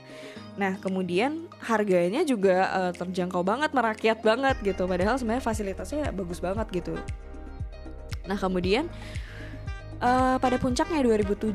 Nah 0.56 0.80
kemudian 0.80 1.44
harganya 1.60 2.24
juga 2.24 2.72
uh, 2.72 2.92
terjangkau 2.96 3.44
banget, 3.44 3.76
merakyat 3.76 4.24
banget 4.24 4.56
gitu. 4.64 4.88
Padahal 4.88 5.20
sebenarnya 5.20 5.44
fasilitasnya 5.44 6.08
bagus 6.08 6.40
banget 6.40 6.72
gitu. 6.72 6.96
Nah 8.24 8.40
kemudian 8.40 8.88
uh, 10.00 10.40
pada 10.40 10.56
puncaknya 10.56 11.04
2007 11.04 11.52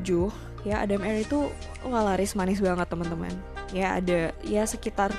ya 0.62 0.86
Adam 0.86 1.02
Air 1.02 1.26
itu 1.26 1.50
nggak 1.82 2.04
laris 2.06 2.38
manis 2.38 2.62
banget 2.62 2.86
teman-teman. 2.86 3.34
Ya 3.74 3.98
ada 3.98 4.30
ya 4.46 4.62
sekitar 4.62 5.10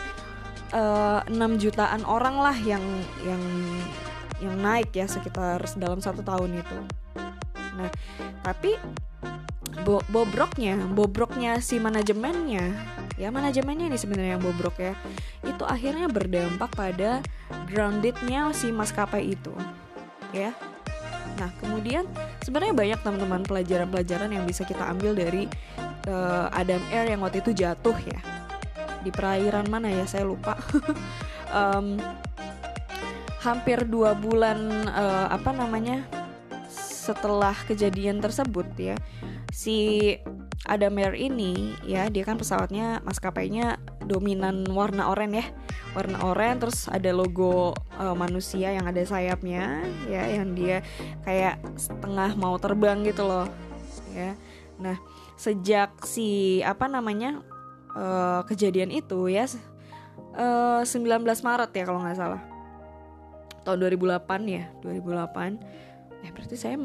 uh, 0.71 1.19
eh, 1.27 1.35
6 1.35 1.59
jutaan 1.59 2.07
orang 2.07 2.39
lah 2.39 2.55
yang 2.55 2.83
yang 3.27 3.43
yang 4.43 4.55
naik 4.59 4.93
ya 4.93 5.09
sekitar 5.09 5.63
dalam 5.77 6.01
satu 6.01 6.21
tahun 6.21 6.61
itu. 6.61 6.77
Nah, 7.77 7.89
tapi 8.41 8.77
bo 9.85 10.01
bobroknya, 10.09 10.77
bobroknya 10.93 11.61
si 11.61 11.77
manajemennya, 11.77 12.73
ya 13.15 13.29
manajemennya 13.29 13.93
ini 13.93 13.97
sebenarnya 13.97 14.37
yang 14.37 14.43
bobrok 14.43 14.77
ya, 14.81 14.93
itu 15.45 15.63
akhirnya 15.63 16.09
berdampak 16.09 16.73
pada 16.73 17.21
groundednya 17.69 18.49
si 18.57 18.73
maskapai 18.73 19.37
itu, 19.37 19.53
ya. 20.33 20.53
Nah, 21.37 21.53
kemudian 21.61 22.09
sebenarnya 22.41 22.73
banyak 22.73 22.99
teman-teman 23.05 23.41
pelajaran-pelajaran 23.45 24.33
yang 24.33 24.45
bisa 24.49 24.65
kita 24.65 24.89
ambil 24.89 25.13
dari 25.13 25.45
uh, 26.09 26.49
Adam 26.49 26.81
Air 26.89 27.13
yang 27.13 27.21
waktu 27.21 27.45
itu 27.45 27.53
jatuh 27.53 27.93
ya 28.01 28.19
di 29.05 29.13
perairan 29.13 29.69
mana 29.69 29.87
ya 29.93 30.03
saya 30.09 30.25
lupa. 30.25 30.57
um, 31.57 31.95
hampir 33.41 33.85
dua 33.85 34.17
bulan 34.17 34.89
uh, 34.89 35.27
apa 35.29 35.53
namanya 35.53 36.03
setelah 36.67 37.55
kejadian 37.69 38.19
tersebut 38.19 38.67
ya 38.75 38.97
si 39.53 40.11
Adamer 40.67 41.15
ini 41.15 41.77
ya 41.87 42.11
dia 42.11 42.27
kan 42.27 42.35
pesawatnya 42.35 42.99
maskapainya 43.07 43.79
dominan 44.03 44.67
warna 44.67 45.07
oranye 45.07 45.45
ya. 45.45 45.47
Warna 45.95 46.19
oranye 46.27 46.67
terus 46.67 46.91
ada 46.91 47.15
logo 47.15 47.71
uh, 47.95 48.15
manusia 48.17 48.75
yang 48.75 48.83
ada 48.83 48.99
sayapnya 49.07 49.87
ya 50.11 50.27
yang 50.27 50.51
dia 50.57 50.83
kayak 51.23 51.63
setengah 51.79 52.35
mau 52.35 52.59
terbang 52.59 52.99
gitu 53.07 53.23
loh 53.23 53.47
ya. 54.11 54.35
Nah 54.81 54.99
sejak 55.39 56.03
si 56.03 56.59
apa 56.67 56.91
namanya 56.91 57.39
uh, 57.95 58.43
kejadian 58.43 58.91
itu 58.91 59.31
ya 59.31 59.47
uh, 60.35 60.83
19 60.83 61.23
Maret 61.23 61.71
ya 61.71 61.83
kalau 61.87 62.03
nggak 62.03 62.17
salah 62.17 62.56
tahun 63.67 63.83
2008 63.83 64.23
ya 64.47 64.63
2008 64.79 65.59
eh 66.25 66.31
berarti 66.33 66.55
saya 66.57 66.75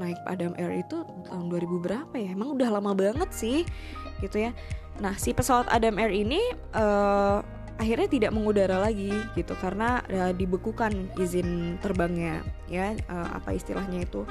naik 0.00 0.18
Adam 0.24 0.56
Air 0.56 0.80
itu 0.80 1.04
tahun 1.28 1.52
2000 1.52 1.84
berapa 1.84 2.14
ya? 2.16 2.32
Emang 2.32 2.56
udah 2.56 2.68
lama 2.80 2.96
banget 2.96 3.28
sih 3.32 3.68
gitu 4.24 4.48
ya. 4.48 4.56
Nah 5.04 5.16
si 5.20 5.36
pesawat 5.36 5.68
Adam 5.68 6.00
Air 6.00 6.12
ini 6.12 6.40
uh, 6.72 7.44
akhirnya 7.76 8.08
tidak 8.08 8.32
mengudara 8.32 8.80
lagi 8.80 9.12
gitu. 9.36 9.52
Karena 9.60 10.00
uh, 10.08 10.32
dibekukan 10.32 11.12
izin 11.20 11.76
terbangnya 11.84 12.40
ya 12.72 12.96
uh, 13.12 13.36
apa 13.36 13.52
istilahnya 13.52 14.08
itu 14.08 14.24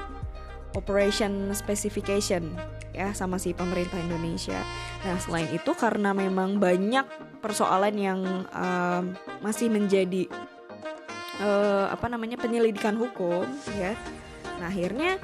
operation 0.77 1.50
specification 1.53 2.53
ya 2.94 3.13
sama 3.13 3.38
si 3.38 3.53
pemerintah 3.53 4.01
Indonesia. 4.01 4.58
Nah 5.06 5.18
selain 5.22 5.50
itu 5.53 5.77
karena 5.77 6.10
memang 6.13 6.58
banyak 6.58 7.06
persoalan 7.39 7.96
yang 7.96 8.20
uh, 8.50 9.06
masih 9.46 9.70
menjadi 9.70 10.25
uh, 11.41 11.88
apa 11.91 12.05
namanya 12.12 12.38
penyelidikan 12.39 12.96
hukum 12.96 13.48
ya. 13.75 13.96
Nah 14.60 14.67
akhirnya 14.67 15.17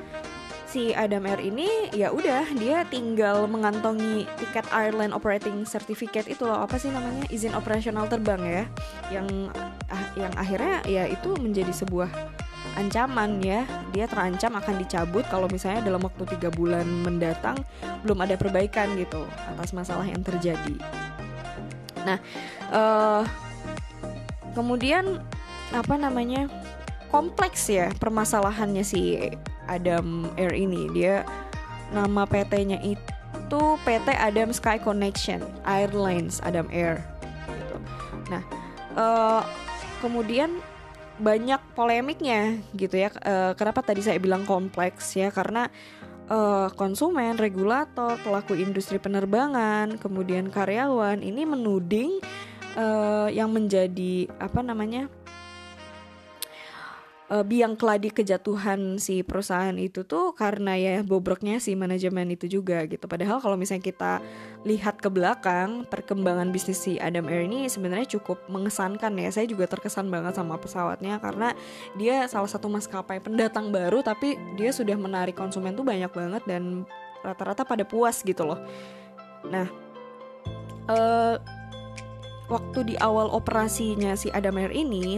si 0.75 0.91
Adam 0.91 1.24
R 1.24 1.39
ini 1.39 1.88
ya 1.95 2.12
udah 2.12 2.51
dia 2.60 2.84
tinggal 2.91 3.48
mengantongi 3.48 4.27
tiket 4.36 4.67
Airline 4.75 5.15
Operating 5.15 5.63
Certificate 5.63 6.27
itu 6.27 6.43
loh. 6.43 6.60
Apa 6.60 6.75
sih 6.75 6.91
namanya? 6.91 7.24
Izin 7.31 7.55
operasional 7.55 8.12
terbang 8.12 8.43
ya. 8.43 8.63
Yang 9.07 9.55
ah, 9.88 10.07
yang 10.19 10.34
akhirnya 10.36 10.84
ya 10.84 11.07
itu 11.07 11.31
menjadi 11.39 11.72
sebuah 11.72 12.12
ancaman 12.75 13.39
ya. 13.39 13.63
Dia 13.95 14.12
terancam 14.12 14.60
akan 14.60 14.75
dicabut 14.84 15.24
kalau 15.31 15.48
misalnya 15.48 15.79
dalam 15.79 16.03
waktu 16.03 16.27
tiga 16.36 16.51
bulan 16.51 16.84
mendatang 17.07 17.55
belum 18.03 18.27
ada 18.27 18.36
perbaikan 18.36 19.00
gitu 19.00 19.24
atas 19.55 19.72
masalah 19.72 20.03
yang 20.03 20.19
terjadi. 20.27 20.75
Nah 22.03 22.19
uh, 22.75 23.24
kemudian 24.51 25.24
apa 25.75 26.00
namanya 26.00 26.48
kompleks 27.12 27.67
ya 27.67 27.91
permasalahannya 28.00 28.84
si 28.84 29.32
Adam 29.67 30.29
Air 30.39 30.53
ini. 30.55 30.89
Dia 30.91 31.27
nama 31.94 32.25
PT-nya 32.25 32.82
itu 32.82 33.62
PT 33.86 34.08
Adam 34.15 34.50
Sky 34.51 34.82
Connection 34.82 35.44
Airlines 35.67 36.41
Adam 36.41 36.65
Air 36.74 37.03
gitu. 37.48 37.75
Nah 38.32 38.44
uh, 38.96 39.41
kemudian 40.01 40.60
banyak 41.15 41.62
polemiknya 41.75 42.60
gitu 42.75 43.00
ya. 43.00 43.10
Uh, 43.24 43.55
kenapa 43.55 43.79
tadi 43.79 44.03
saya 44.03 44.20
bilang 44.20 44.44
kompleks 44.44 45.15
ya? 45.15 45.32
Karena 45.32 45.72
uh, 46.27 46.67
konsumen, 46.75 47.39
regulator, 47.39 48.20
pelaku 48.20 48.60
industri 48.60 49.00
penerbangan, 49.00 49.96
kemudian 49.96 50.51
karyawan 50.51 51.24
ini 51.24 51.48
menuding 51.48 52.20
uh, 52.75 53.32
yang 53.32 53.51
menjadi 53.51 54.27
apa 54.44 54.60
namanya 54.60 55.08
uh, 57.29 57.46
biang 57.46 57.74
keladi 57.74 58.13
kejatuhan 58.13 59.01
si 59.01 59.25
perusahaan 59.25 59.74
itu 59.77 60.05
tuh 60.05 60.34
karena 60.38 60.77
ya 60.77 61.01
bobroknya 61.01 61.58
si 61.58 61.74
manajemen 61.74 62.29
itu 62.34 62.46
juga 62.46 62.86
gitu. 62.86 63.05
Padahal 63.10 63.41
kalau 63.41 63.58
misalnya 63.58 63.86
kita 63.86 64.13
lihat 64.65 65.01
ke 65.01 65.10
belakang 65.10 65.86
perkembangan 65.89 66.50
bisnis 66.50 66.82
si 66.82 66.98
Adam 67.01 67.29
Air 67.29 67.46
ini 67.50 67.70
sebenarnya 67.70 68.17
cukup 68.20 68.41
mengesankan 68.50 69.13
ya. 69.17 69.29
Saya 69.34 69.46
juga 69.50 69.65
terkesan 69.70 70.10
banget 70.10 70.38
sama 70.38 70.58
pesawatnya 70.58 71.17
karena 71.22 71.53
dia 71.98 72.25
salah 72.29 72.50
satu 72.50 72.70
maskapai 72.70 73.22
pendatang 73.22 73.74
baru 73.74 74.05
tapi 74.05 74.38
dia 74.58 74.70
sudah 74.70 74.98
menarik 74.98 75.38
konsumen 75.38 75.74
tuh 75.74 75.86
banyak 75.86 76.12
banget 76.13 76.44
dan 76.46 76.86
rata-rata 77.25 77.65
pada 77.65 77.82
puas 77.82 78.22
gitu 78.22 78.46
loh. 78.46 78.62
Nah, 79.50 79.65
uh, 80.89 81.38
waktu 82.46 82.94
di 82.94 82.96
awal 83.01 83.34
operasinya 83.34 84.13
si 84.13 84.29
Adam 84.29 84.62
Air 84.62 84.70
ini 84.74 85.17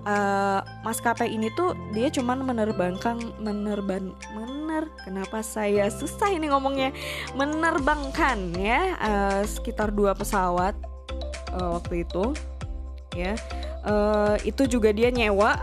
eh, 0.07 0.59
maskapai 0.81 1.29
ini 1.29 1.53
tuh 1.53 1.77
dia 1.93 2.09
cuman 2.09 2.41
menerbangkan 2.45 3.21
menerban 3.37 4.13
mener 4.33 4.89
kenapa 5.03 5.43
saya 5.45 5.91
susah 5.91 6.31
ini 6.31 6.49
ngomongnya? 6.49 6.95
Menerbangkan 7.37 8.55
ya 8.57 8.97
uh, 8.97 9.41
sekitar 9.45 9.93
dua 9.93 10.15
pesawat 10.15 10.73
uh, 11.53 11.77
waktu 11.79 12.07
itu 12.07 12.33
ya. 13.13 13.35
Uh, 13.81 14.37
itu 14.45 14.69
juga 14.69 14.93
dia 14.93 15.09
nyewa 15.09 15.57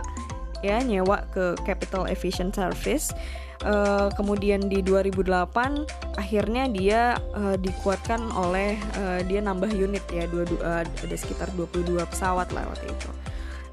ya 0.65 0.83
nyewa 0.83 1.23
ke 1.31 1.55
Capital 1.63 2.07
Efficient 2.11 2.51
Service 2.55 3.15
uh, 3.63 4.07
kemudian 4.15 4.67
di 4.67 4.79
2008 4.83 6.19
akhirnya 6.19 6.67
dia 6.71 7.01
uh, 7.35 7.55
dikuatkan 7.59 8.19
oleh 8.35 8.75
uh, 8.99 9.19
dia 9.23 9.39
nambah 9.43 9.71
unit 9.71 10.03
ya 10.11 10.27
dua, 10.27 10.43
dua 10.47 10.83
ada 10.83 11.15
sekitar 11.15 11.51
22 11.55 11.99
pesawat 12.07 12.51
lah 12.55 12.67
waktu 12.67 12.87
itu. 12.91 13.09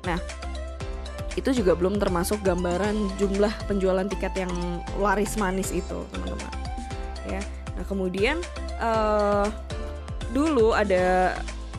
Nah, 0.06 0.18
itu 1.36 1.50
juga 1.52 1.76
belum 1.76 2.00
termasuk 2.00 2.40
gambaran 2.40 2.96
jumlah 3.20 3.52
penjualan 3.68 4.06
tiket 4.08 4.46
yang 4.46 4.52
laris 4.96 5.36
manis 5.36 5.74
itu, 5.74 5.98
teman-teman. 6.14 6.54
Ya. 7.26 7.42
Nah, 7.76 7.84
kemudian 7.84 8.40
uh, 8.80 9.44
dulu 10.32 10.72
ada 10.72 11.36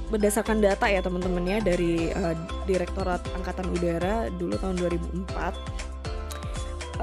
berdasarkan 0.08 0.64
data 0.64 0.88
ya 0.88 1.04
teman-teman 1.04 1.44
ya 1.44 1.60
dari 1.60 2.12
uh, 2.16 2.36
Direktorat 2.64 3.20
Angkatan 3.36 3.68
Udara 3.76 4.32
dulu 4.32 4.56
tahun 4.56 4.80
2004 4.80 5.28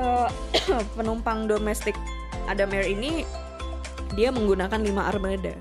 uh, 0.01 0.29
penumpang 0.97 1.45
domestik 1.45 1.97
Adam 2.49 2.73
Air 2.73 2.89
ini 2.89 3.25
dia 4.15 4.31
menggunakan 4.31 4.79
5 4.79 4.95
armada. 5.01 5.55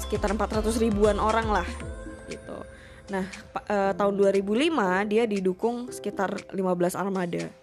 Sekitar 0.00 0.32
400 0.34 0.82
ribuan 0.82 1.20
orang 1.20 1.48
lah 1.52 1.68
gitu. 2.26 2.58
Nah 3.12 3.24
uh, 3.70 3.92
tahun 3.94 4.14
2005 4.42 5.10
dia 5.10 5.24
didukung 5.28 5.92
sekitar 5.94 6.36
15 6.50 6.96
armada 6.98 7.61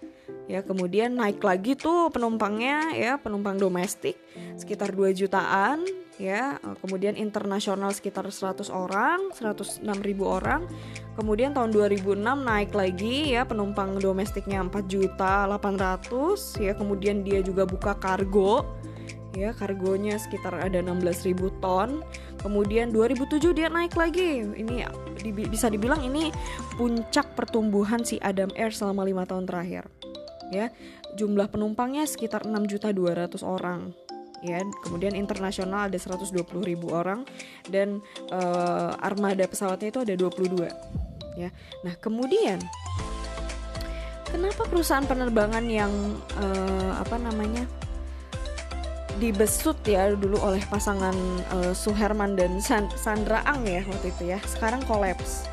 ya 0.50 0.66
kemudian 0.66 1.14
naik 1.14 1.46
lagi 1.46 1.78
tuh 1.78 2.10
penumpangnya 2.10 2.98
ya 2.98 3.22
penumpang 3.22 3.62
domestik 3.62 4.18
sekitar 4.58 4.98
2 4.98 5.14
jutaan 5.14 5.86
ya. 6.20 6.60
Kemudian 6.84 7.16
internasional 7.16 7.96
sekitar 7.96 8.28
100 8.28 8.68
orang 8.70 9.32
106 9.34 9.82
ribu 10.04 10.28
orang. 10.28 10.68
Kemudian 11.16 11.56
tahun 11.56 11.72
2006 11.72 12.20
naik 12.20 12.76
lagi 12.76 13.34
ya 13.34 13.48
penumpang 13.48 13.98
domestiknya 13.98 14.62
4 14.68 14.86
juta 14.86 15.48
800 15.48 16.60
ya. 16.60 16.76
Kemudian 16.76 17.24
dia 17.24 17.40
juga 17.40 17.64
buka 17.64 17.96
kargo 17.96 18.68
ya 19.38 19.54
kargonya 19.54 20.20
sekitar 20.20 20.60
ada 20.60 20.84
16 20.84 21.30
ribu 21.32 21.50
ton. 21.64 22.04
Kemudian 22.44 22.92
2007 22.92 23.56
dia 23.56 23.72
naik 23.72 23.96
lagi. 23.96 24.44
Ini 24.44 24.84
bisa 25.48 25.72
dibilang 25.72 26.04
ini 26.04 26.36
puncak 26.76 27.36
pertumbuhan 27.40 28.04
si 28.04 28.20
Adam 28.20 28.52
Air 28.60 28.76
selama 28.76 29.08
lima 29.08 29.24
tahun 29.24 29.48
terakhir 29.48 29.88
ya. 30.54 30.74
Jumlah 31.18 31.50
penumpangnya 31.50 32.06
sekitar 32.06 32.46
6 32.46 32.54
juta 32.70 32.94
200 32.94 33.42
orang 33.42 33.94
ya. 34.46 34.62
Kemudian 34.86 35.16
internasional 35.16 35.90
ada 35.90 35.98
120 35.98 36.36
ribu 36.62 36.94
orang 36.94 37.26
dan 37.68 38.04
uh, 38.32 38.94
armada 39.00 39.46
pesawatnya 39.46 39.90
itu 39.90 40.00
ada 40.04 40.14
22 40.16 40.70
ya. 41.40 41.50
Nah 41.86 41.96
kemudian 41.98 42.60
kenapa 44.30 44.68
perusahaan 44.70 45.06
penerbangan 45.06 45.66
yang 45.66 45.92
uh, 46.38 47.00
apa 47.02 47.18
namanya 47.18 47.66
dibesut 49.20 49.76
ya 49.84 50.16
dulu 50.16 50.40
oleh 50.40 50.64
pasangan 50.72 51.16
uh, 51.52 51.74
Suherman 51.76 52.40
dan 52.40 52.64
San 52.64 52.88
Sandra 52.96 53.44
Ang 53.44 53.68
ya 53.68 53.84
waktu 53.84 54.16
itu 54.16 54.24
ya 54.32 54.40
sekarang 54.48 54.80
kolaps 54.88 55.44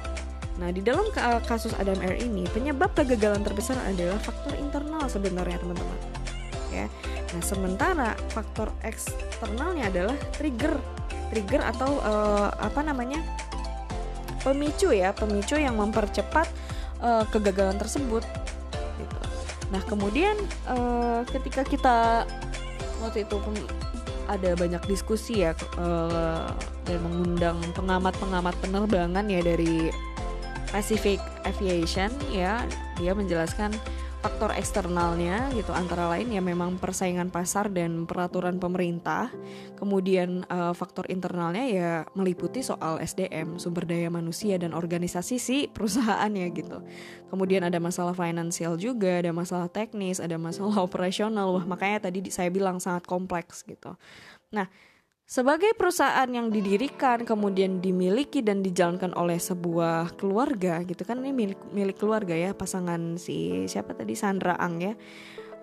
Nah, 0.57 0.73
di 0.73 0.81
dalam 0.81 1.05
kasus 1.45 1.77
Adam 1.77 2.01
Air 2.01 2.16
ini, 2.16 2.49
penyebab 2.49 2.97
kegagalan 2.97 3.45
terbesar 3.45 3.77
adalah 3.85 4.16
faktor 4.16 4.57
internal 4.57 5.05
sebenarnya, 5.05 5.61
teman-teman. 5.61 5.99
Ya. 6.73 6.88
Nah, 7.37 7.42
sementara 7.45 8.16
faktor 8.33 8.73
eksternalnya 8.81 9.92
adalah 9.92 10.16
trigger, 10.33 10.81
trigger 11.29 11.61
atau 11.61 12.01
uh, 12.01 12.49
apa 12.57 12.81
namanya 12.81 13.21
pemicu 14.40 14.97
ya, 14.97 15.12
pemicu 15.12 15.61
yang 15.61 15.77
mempercepat 15.77 16.49
uh, 17.05 17.29
kegagalan 17.29 17.77
tersebut. 17.77 18.25
Gitu. 18.97 19.16
Nah, 19.69 19.83
kemudian 19.85 20.40
uh, 20.73 21.21
ketika 21.29 21.69
kita 21.69 22.25
waktu 23.05 23.29
itu 23.29 23.37
ada 24.27 24.57
banyak 24.59 24.83
diskusi 24.90 25.47
ya 25.47 25.55
uh, 25.79 26.51
dan 26.87 26.99
mengundang 27.03 27.59
pengamat-pengamat 27.75 28.55
penerbangan 28.59 29.27
ya 29.31 29.40
dari 29.42 29.90
Pacific 30.76 31.16
Aviation 31.48 32.12
ya, 32.28 32.60
dia 33.00 33.16
menjelaskan 33.16 33.72
faktor 34.20 34.52
eksternalnya 34.52 35.48
gitu 35.56 35.72
antara 35.72 36.04
lain 36.12 36.28
ya 36.28 36.44
memang 36.44 36.76
persaingan 36.76 37.32
pasar 37.32 37.72
dan 37.72 38.04
peraturan 38.04 38.60
pemerintah. 38.60 39.32
Kemudian 39.80 40.44
uh, 40.52 40.76
faktor 40.76 41.08
internalnya 41.08 41.64
ya 41.64 41.90
meliputi 42.12 42.60
soal 42.60 43.00
SDM, 43.00 43.56
sumber 43.56 43.88
daya 43.88 44.12
manusia 44.12 44.60
dan 44.60 44.76
organisasi 44.76 45.40
si 45.40 45.64
perusahaan 45.72 46.28
ya 46.28 46.44
gitu. 46.52 46.84
Kemudian 47.32 47.64
ada 47.64 47.80
masalah 47.80 48.12
finansial 48.12 48.76
juga, 48.76 49.24
ada 49.24 49.32
masalah 49.32 49.72
teknis, 49.72 50.20
ada 50.20 50.36
masalah 50.36 50.76
operasional. 50.92 51.56
Wah, 51.56 51.64
makanya 51.64 52.12
tadi 52.12 52.28
saya 52.28 52.52
bilang 52.52 52.84
sangat 52.84 53.08
kompleks 53.08 53.64
gitu. 53.64 53.96
Nah, 54.52 54.68
sebagai 55.26 55.74
perusahaan 55.74 56.30
yang 56.30 56.54
didirikan, 56.54 57.26
kemudian 57.26 57.82
dimiliki 57.82 58.46
dan 58.46 58.62
dijalankan 58.62 59.10
oleh 59.18 59.42
sebuah 59.42 60.14
keluarga 60.14 60.86
gitu 60.86 61.02
kan 61.02 61.18
ini 61.18 61.34
milik 61.34 61.60
milik 61.74 61.98
keluarga 61.98 62.30
ya 62.30 62.54
pasangan 62.54 63.18
si 63.18 63.66
siapa 63.66 63.90
tadi 63.98 64.14
Sandra 64.14 64.54
Ang 64.54 64.74
ya. 64.78 64.94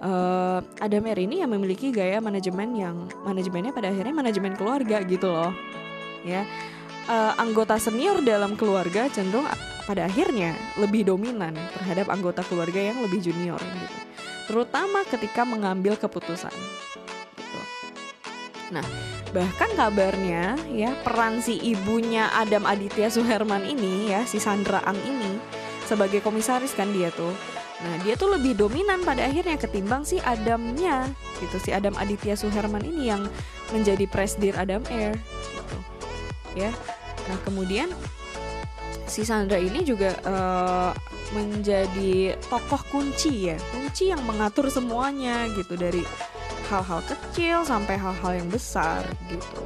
Uh, 0.03 0.59
ada 0.83 0.99
Mary 0.99 1.23
ini 1.23 1.39
yang 1.39 1.55
memiliki 1.55 1.87
gaya 1.95 2.19
manajemen 2.19 2.75
yang 2.75 3.07
manajemennya 3.23 3.71
pada 3.71 3.87
akhirnya 3.87 4.11
manajemen 4.11 4.51
keluarga 4.59 4.99
gitu 5.07 5.31
loh. 5.31 5.55
Ya. 6.27 6.43
Uh, 7.07 7.31
anggota 7.39 7.79
senior 7.79 8.19
dalam 8.19 8.59
keluarga 8.59 9.07
cenderung 9.11 9.47
pada 9.87 10.07
akhirnya 10.07 10.55
lebih 10.75 11.07
dominan 11.07 11.55
terhadap 11.79 12.11
anggota 12.11 12.43
keluarga 12.47 12.79
yang 12.79 12.99
lebih 12.99 13.23
junior 13.23 13.59
gitu. 13.59 13.97
Terutama 14.51 15.07
ketika 15.07 15.47
mengambil 15.47 15.95
keputusan. 15.95 16.51
Gitu. 17.39 17.59
Nah, 18.75 18.83
Bahkan 19.33 19.73
kabarnya 19.73 20.53
ya 20.69 20.93
peran 21.01 21.41
si 21.41 21.57
ibunya 21.57 22.29
Adam 22.37 22.69
Aditya 22.69 23.09
Suherman 23.09 23.65
ini 23.65 24.13
ya 24.13 24.29
si 24.29 24.37
Sandra 24.37 24.85
Ang 24.85 25.01
ini 25.01 25.41
sebagai 25.89 26.21
komisaris 26.21 26.77
kan 26.77 26.93
dia 26.93 27.09
tuh. 27.09 27.33
Nah 27.81 27.97
dia 28.05 28.13
tuh 28.13 28.29
lebih 28.37 28.53
dominan 28.53 29.01
pada 29.01 29.25
akhirnya 29.25 29.57
ketimbang 29.57 30.05
si 30.05 30.21
Adamnya 30.21 31.09
gitu 31.41 31.57
si 31.57 31.73
Adam 31.73 31.97
Aditya 31.97 32.37
Suherman 32.37 32.85
ini 32.85 33.09
yang 33.09 33.25
menjadi 33.73 34.05
presdir 34.05 34.53
Adam 34.53 34.85
Air 34.93 35.17
gitu 35.49 35.77
ya. 36.53 36.69
Nah 37.25 37.37
kemudian 37.41 37.89
si 39.09 39.25
Sandra 39.25 39.57
ini 39.57 39.81
juga 39.81 40.13
uh, 40.29 40.93
menjadi 41.33 42.37
tokoh 42.53 42.85
kunci 42.93 43.49
ya 43.49 43.57
kunci 43.73 44.13
yang 44.13 44.21
mengatur 44.29 44.69
semuanya 44.69 45.49
gitu 45.57 45.73
dari 45.73 46.05
hal-hal 46.73 47.01
kecil 47.05 47.61
sampai 47.61 47.95
hal-hal 48.01 48.41
yang 48.41 48.49
besar 48.49 49.05
gitu. 49.29 49.61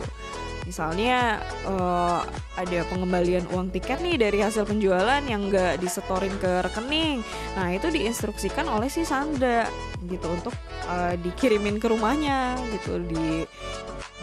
Misalnya 0.67 1.39
uh, 1.63 2.19
ada 2.59 2.83
pengembalian 2.91 3.47
uang 3.55 3.71
tiket 3.71 4.03
nih 4.03 4.19
dari 4.19 4.43
hasil 4.43 4.67
penjualan 4.67 5.23
yang 5.23 5.47
nggak 5.47 5.79
disetorin 5.79 6.35
ke 6.43 6.59
rekening. 6.59 7.23
Nah 7.55 7.71
itu 7.71 7.87
diinstruksikan 7.87 8.67
oleh 8.67 8.91
si 8.91 9.07
Sandra 9.07 9.63
gitu 10.03 10.27
untuk 10.27 10.51
uh, 10.91 11.15
dikirimin 11.15 11.79
ke 11.79 11.87
rumahnya 11.87 12.59
gitu 12.75 12.99
di 12.99 13.47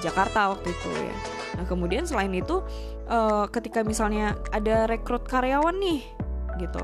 Jakarta 0.04 0.52
waktu 0.52 0.68
itu 0.68 0.90
ya. 0.92 1.16
Nah 1.56 1.64
kemudian 1.64 2.04
selain 2.04 2.36
itu 2.36 2.60
uh, 3.08 3.48
ketika 3.48 3.80
misalnya 3.80 4.36
ada 4.52 4.84
rekrut 4.84 5.24
karyawan 5.24 5.80
nih 5.80 6.04
gitu, 6.60 6.82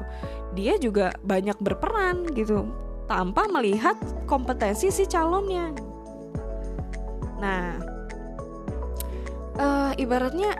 dia 0.57 0.81
juga 0.81 1.13
banyak 1.21 1.61
berperan 1.61 2.25
gitu 2.33 2.65
tanpa 3.13 3.45
melihat 3.53 4.01
kompetensi 4.25 4.89
si 4.89 5.05
calonnya 5.05 5.89
Nah, 7.40 7.81
uh, 9.57 9.92
ibaratnya 9.96 10.57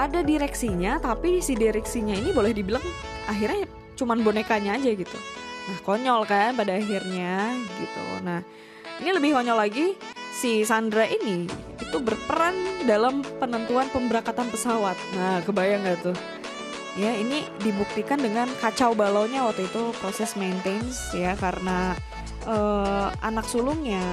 ada 0.00 0.24
direksinya 0.24 0.96
tapi 0.96 1.44
si 1.44 1.52
direksinya 1.52 2.16
ini 2.16 2.32
boleh 2.32 2.56
dibilang 2.56 2.84
akhirnya 3.28 3.68
cuman 4.00 4.24
bonekanya 4.24 4.80
aja 4.80 4.90
gitu. 4.96 5.18
Nah 5.68 5.78
konyol 5.84 6.24
kan 6.24 6.56
pada 6.56 6.72
akhirnya 6.76 7.52
gitu. 7.76 8.04
Nah 8.24 8.40
ini 9.04 9.10
lebih 9.12 9.36
konyol 9.36 9.60
lagi 9.60 9.92
si 10.32 10.64
Sandra 10.64 11.04
ini 11.04 11.44
itu 11.80 11.96
berperan 12.00 12.56
dalam 12.88 13.20
penentuan 13.36 13.92
pemberangkatan 13.92 14.48
pesawat. 14.48 14.96
Nah 15.16 15.44
kebayang 15.44 15.84
gak 15.84 16.00
tuh? 16.00 16.16
Ya 16.98 17.14
ini 17.14 17.46
dibuktikan 17.62 18.18
dengan 18.18 18.50
kacau 18.58 18.96
balaunya 18.96 19.46
waktu 19.46 19.68
itu 19.68 19.94
proses 20.02 20.34
maintenance 20.34 21.12
ya 21.14 21.36
karena 21.38 21.94
uh, 22.46 23.08
anak 23.20 23.44
sulungnya 23.48 24.04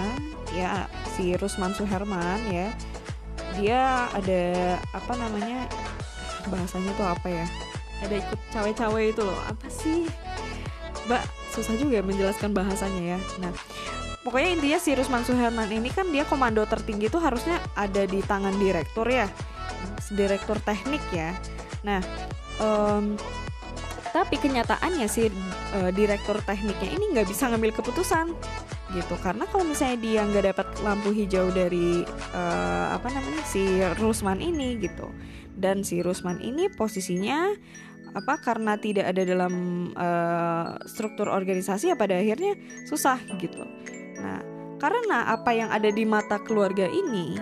ya 0.56 0.88
si 1.16 1.36
Rusman 1.36 1.76
Suherman 1.76 2.40
ya 2.48 2.72
dia 3.58 4.08
ada 4.14 4.78
apa 4.94 5.14
namanya 5.18 5.68
bahasanya 6.48 6.92
tuh 6.96 7.08
apa 7.08 7.28
ya 7.28 7.46
ada 8.06 8.16
ikut 8.22 8.40
cawe-cawe 8.54 9.02
itu 9.10 9.22
loh 9.26 9.40
apa 9.50 9.68
sih? 9.74 10.06
Mbak 11.10 11.24
susah 11.56 11.74
juga 11.82 11.98
ya 11.98 12.04
menjelaskan 12.06 12.54
bahasanya 12.54 13.18
ya. 13.18 13.20
Nah 13.42 13.52
pokoknya 14.22 14.50
intinya 14.60 14.80
si 14.80 14.92
Rusman 14.94 15.24
Suherman 15.26 15.70
ini 15.74 15.90
kan 15.90 16.12
dia 16.14 16.28
komando 16.28 16.62
tertinggi 16.70 17.10
tuh 17.10 17.24
harusnya 17.24 17.58
ada 17.74 18.06
di 18.06 18.22
tangan 18.22 18.54
direktur 18.62 19.10
ya 19.10 19.26
direktur 20.14 20.62
teknik 20.62 21.02
ya. 21.10 21.34
Nah 21.82 22.04
um, 22.62 23.18
tapi 24.12 24.40
kenyataannya 24.40 25.08
si 25.10 25.28
uh, 25.76 25.92
direktur 25.92 26.40
tekniknya 26.44 26.90
ini 26.94 27.16
nggak 27.16 27.28
bisa 27.28 27.50
ngambil 27.52 27.72
keputusan 27.76 28.34
gitu. 28.96 29.16
Karena 29.20 29.44
kalau 29.50 29.68
misalnya 29.68 29.98
dia 30.00 30.22
nggak 30.24 30.46
dapat 30.54 30.68
lampu 30.84 31.12
hijau 31.12 31.52
dari 31.52 32.08
uh, 32.34 32.88
apa 32.96 33.08
namanya 33.12 33.44
si 33.44 33.82
Rusman 34.00 34.40
ini 34.40 34.80
gitu. 34.80 35.12
Dan 35.58 35.82
si 35.82 36.06
Rusman 36.06 36.38
ini 36.40 36.70
posisinya 36.70 37.50
apa 38.16 38.40
karena 38.40 38.80
tidak 38.80 39.12
ada 39.14 39.22
dalam 39.28 39.54
uh, 39.94 40.80
struktur 40.88 41.28
organisasi 41.28 41.92
ya 41.92 41.96
pada 42.00 42.18
akhirnya 42.18 42.56
susah 42.88 43.20
gitu. 43.38 43.62
Nah 44.18 44.42
karena 44.78 45.34
apa 45.34 45.52
yang 45.58 45.74
ada 45.74 45.90
di 45.90 46.06
mata 46.06 46.38
keluarga 46.38 46.86
ini 46.86 47.38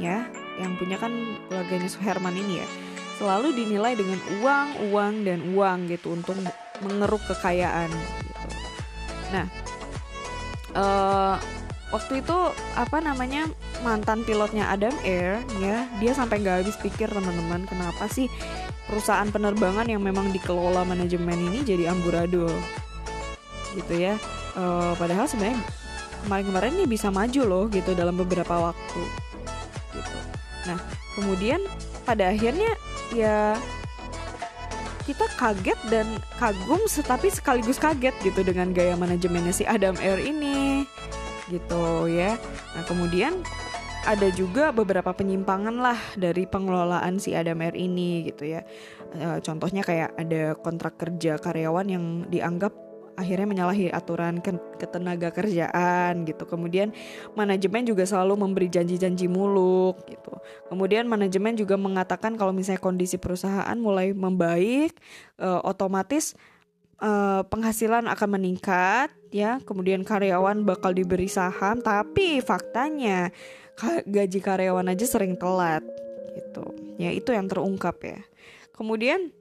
ya 0.00 0.24
yang 0.58 0.74
punya 0.80 0.96
kan 0.98 1.12
keluarganya 1.46 1.88
Suherman 1.88 2.34
ini 2.34 2.64
ya 2.64 2.68
selalu 3.18 3.50
dinilai 3.52 3.98
dengan 3.98 4.18
uang 4.40 4.68
uang 4.94 5.14
dan 5.26 5.38
uang 5.52 5.78
gitu 5.90 6.14
untuk 6.14 6.38
mengeruk 6.80 7.22
kekayaan. 7.26 7.90
Gitu 7.90 8.26
nah 9.28 9.46
uh, 10.72 11.36
waktu 11.92 12.24
itu 12.24 12.38
apa 12.76 13.04
namanya 13.04 13.44
mantan 13.84 14.24
pilotnya 14.24 14.72
Adam 14.72 14.92
Air 15.04 15.40
ya 15.60 15.84
dia 16.00 16.12
sampai 16.16 16.40
nggak 16.40 16.64
habis 16.64 16.76
pikir 16.80 17.12
teman-teman 17.12 17.68
kenapa 17.68 18.08
sih 18.08 18.32
perusahaan 18.88 19.28
penerbangan 19.28 19.84
yang 19.84 20.00
memang 20.00 20.32
dikelola 20.32 20.82
manajemen 20.88 21.36
ini 21.36 21.60
jadi 21.60 21.92
amburadul? 21.92 22.50
Gitu 23.76 23.94
ya. 24.00 24.16
Uh, 24.56 24.96
padahal 24.96 25.28
sebenarnya 25.28 25.60
kemarin-kemarin 26.24 26.72
ini 26.80 26.86
bisa 26.88 27.12
maju 27.12 27.42
loh 27.44 27.64
gitu 27.68 27.92
dalam 27.92 28.16
beberapa 28.16 28.72
waktu. 28.72 29.02
Gitu. 29.92 30.18
Nah 30.72 30.80
kemudian 31.14 31.60
pada 32.08 32.32
akhirnya 32.32 32.72
ya 33.12 33.56
kita 35.08 35.24
kaget 35.40 35.80
dan 35.88 36.04
kagum 36.36 36.84
tapi 37.00 37.32
sekaligus 37.32 37.80
kaget 37.80 38.12
gitu 38.20 38.44
dengan 38.44 38.76
gaya 38.76 38.92
manajemennya 38.92 39.56
si 39.56 39.64
Adam 39.64 39.96
Air 40.04 40.20
ini 40.20 40.84
gitu 41.48 42.04
ya. 42.12 42.36
Nah, 42.76 42.84
kemudian 42.84 43.40
ada 44.04 44.28
juga 44.32 44.68
beberapa 44.72 45.12
penyimpangan 45.12 45.76
lah 45.80 45.96
dari 46.16 46.44
pengelolaan 46.44 47.16
si 47.16 47.32
Adam 47.32 47.64
Air 47.64 47.72
ini 47.72 48.28
gitu 48.28 48.52
ya. 48.52 48.64
E, 49.16 49.40
contohnya 49.40 49.80
kayak 49.80 50.12
ada 50.16 50.56
kontrak 50.60 51.00
kerja 51.00 51.40
karyawan 51.40 51.88
yang 51.88 52.04
dianggap 52.28 52.72
akhirnya 53.18 53.50
menyalahi 53.50 53.90
aturan 53.90 54.38
ketenaga 54.78 55.34
kerjaan 55.34 56.22
gitu. 56.22 56.46
Kemudian 56.46 56.94
manajemen 57.34 57.82
juga 57.82 58.06
selalu 58.06 58.38
memberi 58.38 58.70
janji-janji 58.70 59.26
muluk 59.26 59.98
gitu. 60.06 60.38
Kemudian 60.70 61.10
manajemen 61.10 61.58
juga 61.58 61.74
mengatakan 61.74 62.38
kalau 62.38 62.54
misalnya 62.54 62.78
kondisi 62.78 63.18
perusahaan 63.18 63.74
mulai 63.74 64.14
membaik, 64.14 64.94
uh, 65.42 65.58
otomatis 65.66 66.38
uh, 67.02 67.42
penghasilan 67.50 68.06
akan 68.06 68.38
meningkat 68.38 69.10
ya. 69.34 69.58
Kemudian 69.66 70.06
karyawan 70.06 70.62
bakal 70.62 70.94
diberi 70.94 71.26
saham, 71.26 71.82
tapi 71.82 72.38
faktanya 72.38 73.34
gaji 74.06 74.38
karyawan 74.38 74.94
aja 74.94 75.06
sering 75.10 75.34
telat 75.34 75.82
gitu. 76.38 76.70
Ya 77.02 77.10
itu 77.10 77.34
yang 77.34 77.50
terungkap 77.50 77.98
ya. 78.02 78.22
Kemudian 78.78 79.34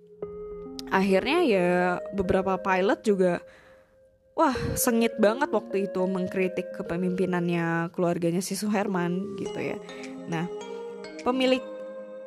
akhirnya 0.87 1.39
ya 1.43 1.67
beberapa 2.15 2.55
pilot 2.57 2.99
juga 3.03 3.43
wah 4.38 4.54
sengit 4.78 5.17
banget 5.17 5.50
waktu 5.50 5.89
itu 5.89 6.02
mengkritik 6.06 6.69
kepemimpinannya 6.78 7.89
keluarganya 7.91 8.39
si 8.39 8.54
Suherman 8.54 9.34
gitu 9.41 9.58
ya. 9.58 9.82
Nah, 10.30 10.45
pemilik 11.26 11.60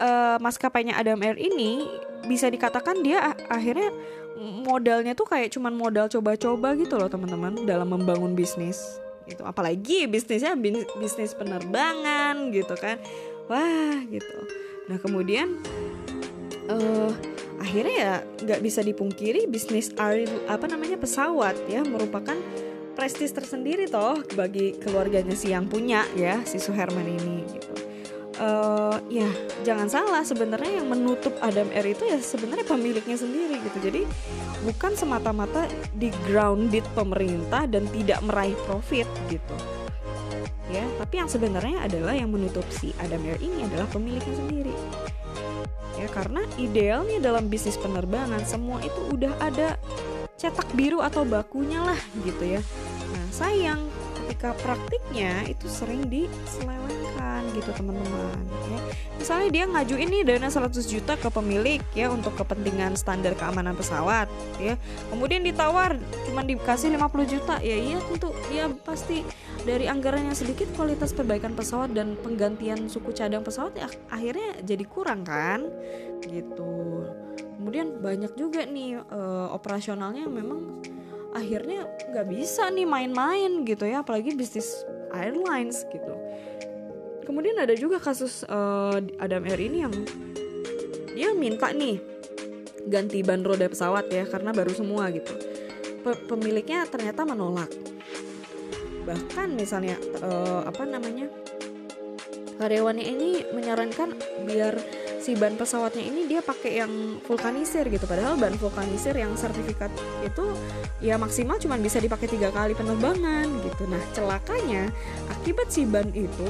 uh, 0.03 0.37
maskapainya 0.43 0.99
Adam 0.99 1.23
Air 1.23 1.39
ini 1.39 1.87
bisa 2.27 2.51
dikatakan 2.51 3.01
dia 3.01 3.33
akhirnya 3.49 3.95
modalnya 4.41 5.15
tuh 5.15 5.31
kayak 5.31 5.55
cuman 5.55 5.73
modal 5.73 6.11
coba-coba 6.11 6.75
gitu 6.75 6.99
loh 6.99 7.09
teman-teman 7.09 7.63
dalam 7.63 7.95
membangun 7.95 8.35
bisnis 8.35 8.99
gitu. 9.31 9.47
Apalagi 9.47 10.11
bisnisnya 10.11 10.59
bisnis 10.99 11.33
penerbangan 11.39 12.51
gitu 12.51 12.75
kan. 12.75 12.99
Wah, 13.47 13.99
gitu. 14.11 14.39
Nah, 14.91 14.99
kemudian 14.99 15.63
uh, 16.67 17.11
akhirnya 17.61 17.95
ya 17.95 18.15
nggak 18.41 18.61
bisa 18.65 18.81
dipungkiri 18.81 19.45
bisnis 19.45 19.93
air 20.01 20.27
apa 20.49 20.65
namanya 20.65 20.97
pesawat 20.97 21.55
ya 21.69 21.85
merupakan 21.85 22.35
prestis 22.97 23.37
tersendiri 23.37 23.85
toh 23.87 24.25
bagi 24.33 24.75
keluarganya 24.81 25.37
si 25.37 25.53
yang 25.53 25.69
punya 25.69 26.09
ya 26.17 26.41
si 26.49 26.57
Suherman 26.57 27.05
ini 27.05 27.45
gitu. 27.53 27.73
Uh, 28.41 28.97
ya 29.13 29.29
jangan 29.69 29.93
salah 29.93 30.25
sebenarnya 30.25 30.81
yang 30.81 30.89
menutup 30.89 31.37
Adam 31.45 31.69
Air 31.77 31.93
itu 31.93 32.09
ya 32.09 32.17
sebenarnya 32.17 32.65
pemiliknya 32.65 33.21
sendiri 33.21 33.61
gitu. 33.61 33.79
Jadi 33.85 34.03
bukan 34.65 34.97
semata-mata 34.97 35.69
di 35.93 36.09
grounded 36.25 36.85
pemerintah 36.97 37.69
dan 37.69 37.85
tidak 37.93 38.25
meraih 38.25 38.57
profit 38.65 39.05
gitu. 39.29 39.57
Ya 40.73 40.89
tapi 40.97 41.21
yang 41.21 41.29
sebenarnya 41.29 41.85
adalah 41.85 42.17
yang 42.17 42.33
menutup 42.33 42.65
si 42.73 42.97
Adam 42.97 43.21
Air 43.29 43.37
ini 43.45 43.69
adalah 43.69 43.85
pemiliknya 43.93 44.33
sendiri 44.33 44.73
ya 46.01 46.09
karena 46.09 46.41
idealnya 46.57 47.21
dalam 47.21 47.53
bisnis 47.53 47.77
penerbangan 47.77 48.41
semua 48.49 48.81
itu 48.81 49.01
udah 49.13 49.37
ada 49.37 49.77
cetak 50.41 50.73
biru 50.73 51.05
atau 51.05 51.29
bakunya 51.29 51.85
lah 51.85 52.01
gitu 52.25 52.57
ya. 52.57 52.61
Nah 53.13 53.27
sayang 53.29 53.81
ketika 54.25 54.57
praktiknya 54.65 55.45
itu 55.45 55.69
sering 55.69 56.09
diselewengkan 56.09 57.45
gitu 57.53 57.71
teman-teman 57.77 58.41
ya. 58.73 58.81
Misalnya 59.21 59.49
dia 59.53 59.65
ngajuin 59.69 60.09
nih 60.09 60.23
dana 60.25 60.49
100 60.49 60.81
juta 60.89 61.21
ke 61.21 61.29
pemilik 61.29 61.83
ya 61.93 62.09
untuk 62.09 62.33
kepentingan 62.41 62.97
standar 62.97 63.37
keamanan 63.37 63.77
pesawat 63.77 64.33
ya. 64.57 64.81
Kemudian 65.13 65.45
ditawar 65.45 66.01
cuma 66.25 66.41
dikasih 66.41 66.89
50 66.97 67.33
juta 67.37 67.61
ya 67.61 67.77
iya 67.77 68.01
tentu 68.01 68.33
ya 68.49 68.73
pasti 68.81 69.21
dari 69.65 69.85
anggaran 69.85 70.33
yang 70.33 70.37
sedikit 70.37 70.73
kualitas 70.73 71.13
perbaikan 71.13 71.53
pesawat 71.53 71.93
dan 71.93 72.17
penggantian 72.21 72.89
suku 72.89 73.13
cadang 73.13 73.45
pesawat 73.45 73.77
ya 73.77 73.89
akhirnya 74.09 74.57
jadi 74.65 74.85
kurang 74.89 75.23
kan? 75.27 75.69
Gitu. 76.25 77.05
Kemudian 77.61 78.01
banyak 78.01 78.33
juga 78.41 78.65
nih 78.65 79.05
uh, 79.05 79.53
operasionalnya 79.53 80.25
memang 80.27 80.81
akhirnya 81.37 81.87
nggak 82.11 82.27
bisa 82.33 82.73
nih 82.73 82.89
main-main 82.89 83.63
gitu 83.69 83.85
ya 83.85 84.01
apalagi 84.01 84.33
bisnis 84.33 84.83
airlines 85.13 85.85
gitu. 85.93 86.15
Kemudian 87.29 87.61
ada 87.61 87.77
juga 87.77 88.01
kasus 88.01 88.43
uh, 88.49 88.97
Adam 89.21 89.45
Air 89.47 89.61
ini 89.61 89.79
yang 89.85 89.95
dia 91.15 91.31
minta 91.37 91.71
nih 91.71 92.01
ganti 92.89 93.21
ban 93.21 93.45
roda 93.45 93.69
pesawat 93.69 94.09
ya 94.09 94.25
karena 94.25 94.57
baru 94.57 94.73
semua 94.73 95.13
gitu. 95.13 95.37
Pemiliknya 96.01 96.89
ternyata 96.89 97.29
menolak 97.29 97.90
bahkan 99.05 99.53
misalnya 99.55 99.97
uh, 100.21 100.65
apa 100.67 100.83
namanya 100.85 101.29
karyawannya 102.61 103.07
ini 103.09 103.49
menyarankan 103.57 104.13
biar 104.45 104.77
si 105.21 105.37
ban 105.37 105.57
pesawatnya 105.57 106.01
ini 106.01 106.25
dia 106.29 106.41
pakai 106.41 106.81
yang 106.81 106.93
vulkanisir 107.25 107.89
gitu. 107.89 108.05
Padahal 108.09 108.37
ban 108.41 108.57
vulkanisir 108.57 109.13
yang 109.17 109.37
sertifikat 109.37 109.93
itu 110.25 110.45
ya 111.01 111.21
maksimal 111.21 111.61
cuma 111.61 111.77
bisa 111.77 112.01
dipakai 112.01 112.29
tiga 112.29 112.53
kali 112.53 112.73
penerbangan 112.77 113.49
gitu. 113.65 113.85
Nah 113.89 114.01
celakanya 114.17 114.89
akibat 115.29 115.69
si 115.73 115.85
ban 115.85 116.09
itu 116.13 116.49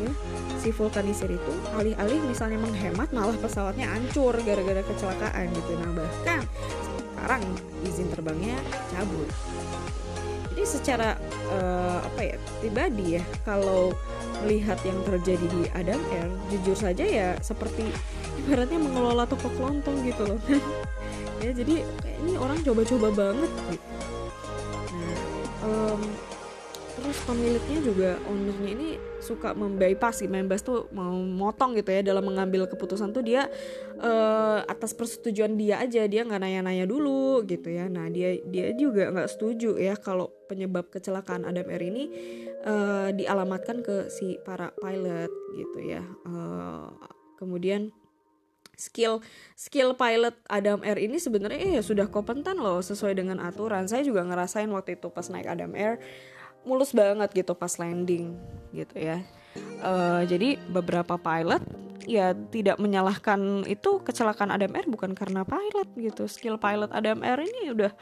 ya 0.00 0.12
si 0.60 0.68
vulkanisir 0.72 1.32
itu 1.32 1.52
alih-alih 1.76 2.20
misalnya 2.28 2.60
menghemat 2.60 3.12
malah 3.12 3.36
pesawatnya 3.40 3.88
hancur 3.88 4.36
gara-gara 4.44 4.84
kecelakaan 4.84 5.48
gitu. 5.52 5.72
Nah 5.80 5.92
bahkan 5.96 6.40
sekarang 7.12 7.42
izin 7.84 8.08
terbangnya 8.08 8.56
cabut 8.94 9.28
secara 10.68 11.16
uh, 11.48 12.04
apa 12.04 12.20
ya 12.20 12.36
pribadi 12.60 13.16
ya 13.16 13.24
kalau 13.48 13.96
melihat 14.44 14.76
yang 14.84 15.00
terjadi 15.02 15.46
di 15.48 15.62
Adam 15.72 15.98
Air 16.12 16.28
jujur 16.52 16.76
saja 16.76 17.02
ya 17.02 17.28
seperti 17.40 17.88
ibaratnya 18.44 18.78
mengelola 18.78 19.24
toko 19.24 19.48
kelontong 19.56 20.04
gitu 20.04 20.28
loh. 20.28 20.40
Ya 21.38 21.54
jadi 21.54 21.86
kayak 22.02 22.18
ini 22.26 22.34
orang 22.34 22.58
coba-coba 22.66 23.14
banget 23.14 23.46
gitu. 23.70 23.88
Nah 24.90 25.14
um, 25.62 26.00
terus 26.98 27.18
pemiliknya 27.24 27.78
juga 27.80 28.10
ownernya 28.26 28.70
ini 28.74 28.88
suka 29.22 29.54
membypass 29.54 30.22
gitu 30.22 30.30
membas 30.30 30.60
tuh 30.62 30.90
mau 30.90 31.14
motong 31.14 31.78
gitu 31.78 31.90
ya 31.94 32.02
dalam 32.02 32.26
mengambil 32.26 32.66
keputusan 32.66 33.14
tuh 33.14 33.22
dia 33.22 33.46
uh, 34.02 34.62
atas 34.66 34.94
persetujuan 34.94 35.54
dia 35.54 35.82
aja 35.82 36.04
dia 36.06 36.22
nggak 36.26 36.42
nanya-nanya 36.42 36.84
dulu 36.84 37.42
gitu 37.46 37.70
ya. 37.70 37.86
Nah 37.86 38.10
dia 38.10 38.38
dia 38.46 38.74
juga 38.74 39.10
nggak 39.10 39.30
setuju 39.30 39.78
ya 39.78 39.94
kalau 39.98 40.30
penyebab 40.50 40.90
kecelakaan 40.90 41.46
Adam 41.46 41.66
Air 41.70 41.82
ini 41.86 42.04
uh, 42.66 43.10
dialamatkan 43.14 43.82
ke 43.82 44.10
si 44.10 44.38
para 44.42 44.74
pilot 44.78 45.30
gitu 45.54 45.78
ya. 45.82 46.02
Uh, 46.26 46.90
kemudian 47.38 47.94
skill 48.78 49.18
skill 49.58 49.98
pilot 49.98 50.38
Adam 50.46 50.86
Air 50.86 51.02
ini 51.02 51.18
sebenarnya 51.18 51.78
eh 51.78 51.82
sudah 51.82 52.06
kompeten 52.06 52.62
loh 52.62 52.78
sesuai 52.78 53.18
dengan 53.18 53.42
aturan. 53.42 53.90
Saya 53.90 54.06
juga 54.06 54.22
ngerasain 54.22 54.70
waktu 54.70 54.96
itu 54.96 55.10
pas 55.10 55.26
naik 55.26 55.50
Adam 55.50 55.74
Air 55.74 55.98
mulus 56.68 56.92
banget 56.92 57.32
gitu 57.32 57.56
pas 57.56 57.72
landing 57.80 58.36
gitu 58.76 58.94
ya. 59.00 59.24
Uh, 59.80 60.22
jadi 60.28 60.60
beberapa 60.68 61.16
pilot 61.16 61.64
ya 62.08 62.32
tidak 62.32 62.80
menyalahkan 62.80 63.68
itu 63.68 64.00
kecelakaan 64.00 64.48
Adam 64.48 64.72
Air 64.72 64.88
bukan 64.88 65.12
karena 65.12 65.44
pilot 65.44 65.88
gitu. 65.96 66.24
Skill 66.28 66.60
pilot 66.60 66.88
Adam 66.92 67.24
Air 67.24 67.40
ini 67.44 67.72
udah 67.72 67.92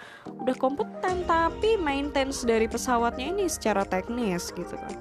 udah 0.42 0.56
kompeten 0.58 1.26
tapi 1.26 1.74
maintenance 1.78 2.46
dari 2.46 2.70
pesawatnya 2.70 3.34
ini 3.34 3.46
secara 3.50 3.82
teknis 3.82 4.54
gitu 4.54 4.74
kan. 4.74 4.94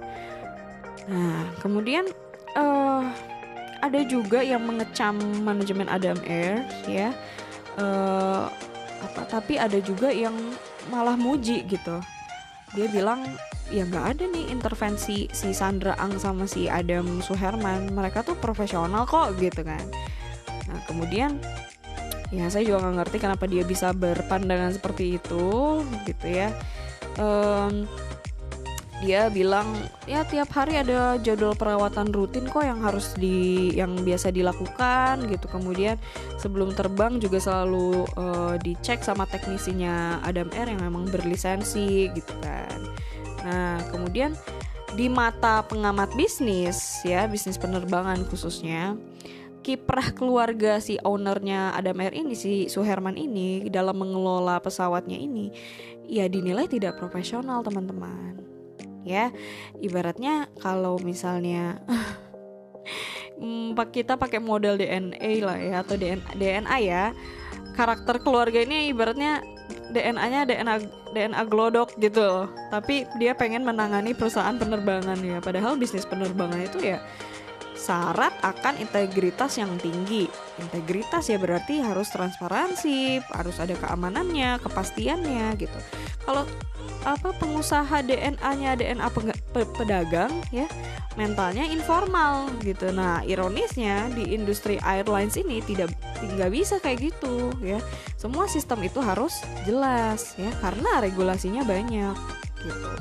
Nah 1.10 1.46
kemudian 1.62 2.10
uh, 2.58 3.06
ada 3.84 4.02
juga 4.10 4.42
yang 4.42 4.66
mengecam 4.66 5.18
manajemen 5.46 5.86
Adam 5.86 6.18
Air 6.26 6.66
ya. 6.90 7.14
Uh, 7.76 8.48
apa 9.04 9.22
tapi 9.28 9.60
ada 9.60 9.78
juga 9.84 10.10
yang 10.10 10.34
malah 10.90 11.20
muji 11.20 11.62
gitu. 11.68 12.02
Dia 12.74 12.90
bilang 12.90 13.22
ya 13.74 13.84
nggak 13.86 14.06
ada 14.18 14.24
nih 14.30 14.54
intervensi 14.54 15.26
si 15.34 15.50
Sandra 15.56 15.98
Ang 15.98 16.22
sama 16.22 16.46
si 16.46 16.70
Adam 16.70 17.22
Suherman. 17.22 17.90
Mereka 17.90 18.22
tuh 18.22 18.38
profesional 18.38 19.10
kok 19.10 19.34
gitu 19.42 19.66
kan. 19.66 19.86
Nah 20.70 20.80
kemudian 20.86 21.42
ya 22.30 22.50
saya 22.50 22.66
juga 22.66 22.86
nggak 22.86 22.96
ngerti 23.06 23.18
kenapa 23.22 23.46
dia 23.50 23.64
bisa 23.66 23.94
berpandangan 23.94 24.78
seperti 24.78 25.18
itu 25.18 25.82
gitu 26.06 26.28
ya. 26.28 26.54
Um, 27.18 27.90
dia 29.04 29.28
bilang 29.28 29.76
ya 30.08 30.24
tiap 30.24 30.56
hari 30.56 30.80
ada 30.80 31.20
jadwal 31.20 31.52
perawatan 31.52 32.16
rutin 32.16 32.48
kok 32.48 32.64
yang 32.64 32.80
harus 32.80 33.12
di 33.20 33.70
yang 33.76 33.98
biasa 34.02 34.30
dilakukan 34.32 35.26
gitu. 35.28 35.46
Kemudian 35.52 35.98
sebelum 36.38 36.72
terbang 36.78 37.18
juga 37.18 37.42
selalu 37.42 38.08
uh, 38.16 38.56
dicek 38.62 39.02
sama 39.02 39.26
teknisinya 39.26 40.22
Adam 40.24 40.48
Air 40.54 40.72
yang 40.72 40.82
memang 40.86 41.10
berlisensi 41.10 42.08
gitu 42.14 42.34
kan 42.40 42.96
Nah, 43.46 43.78
kemudian 43.94 44.34
di 44.98 45.06
mata 45.06 45.62
pengamat 45.70 46.18
bisnis 46.18 47.06
ya, 47.06 47.30
bisnis 47.30 47.62
penerbangan 47.62 48.26
khususnya, 48.26 48.98
kiprah 49.66 50.14
keluarga 50.14 50.82
si 50.82 50.98
ownernya 51.02 51.74
Adam 51.78 52.02
Air 52.02 52.14
ini 52.14 52.34
si 52.34 52.66
Suherman 52.70 53.18
ini 53.18 53.66
dalam 53.70 53.98
mengelola 53.98 54.62
pesawatnya 54.62 55.18
ini 55.18 55.50
ya 56.06 56.30
dinilai 56.30 56.70
tidak 56.70 57.02
profesional 57.02 57.66
teman-teman. 57.66 58.42
Ya 59.06 59.34
ibaratnya 59.82 60.50
kalau 60.62 60.98
misalnya 61.02 61.82
hmm, 63.42 63.74
kita 63.90 64.18
pakai 64.18 64.38
model 64.38 64.78
DNA 64.78 65.32
lah 65.42 65.58
ya 65.58 65.76
atau 65.82 65.98
DNA 66.38 66.78
ya 66.86 67.14
karakter 67.74 68.22
keluarga 68.22 68.62
ini 68.62 68.94
ibaratnya 68.94 69.42
DNA-nya 69.94 70.46
DNA 70.46 70.76
DNA 71.16 71.42
glodok 71.48 71.96
gitu. 71.98 72.52
Tapi 72.70 73.08
dia 73.16 73.32
pengen 73.32 73.64
menangani 73.64 74.12
perusahaan 74.12 74.54
penerbangan 74.60 75.16
ya. 75.24 75.40
Padahal 75.40 75.80
bisnis 75.80 76.04
penerbangan 76.04 76.60
itu 76.60 76.84
ya 76.84 77.00
syarat 77.76 78.34
akan 78.42 78.80
integritas 78.80 79.60
yang 79.60 79.76
tinggi 79.78 80.26
integritas 80.58 81.28
ya 81.28 81.38
berarti 81.38 81.84
harus 81.84 82.08
transparansi 82.10 83.20
harus 83.36 83.60
ada 83.60 83.76
keamanannya 83.76 84.64
kepastiannya 84.64 85.54
gitu 85.60 85.80
kalau 86.24 86.48
apa 87.06 87.38
pengusaha 87.38 88.02
DNA-nya 88.02 88.82
DNA 88.82 89.08
pedagang 89.54 90.34
ya 90.50 90.66
mentalnya 91.16 91.64
informal 91.64 92.52
gitu. 92.66 92.92
Nah, 92.92 93.24
ironisnya 93.24 94.12
di 94.12 94.36
industri 94.36 94.82
airlines 94.84 95.40
ini 95.40 95.64
tidak 95.64 95.94
nggak 96.20 96.52
bisa 96.52 96.76
kayak 96.82 97.14
gitu 97.14 97.54
ya. 97.64 97.80
Semua 98.20 98.50
sistem 98.52 98.84
itu 98.84 99.00
harus 99.00 99.38
jelas 99.64 100.36
ya 100.36 100.52
karena 100.60 101.00
regulasinya 101.00 101.64
banyak 101.64 102.16
gitu. 102.66 102.92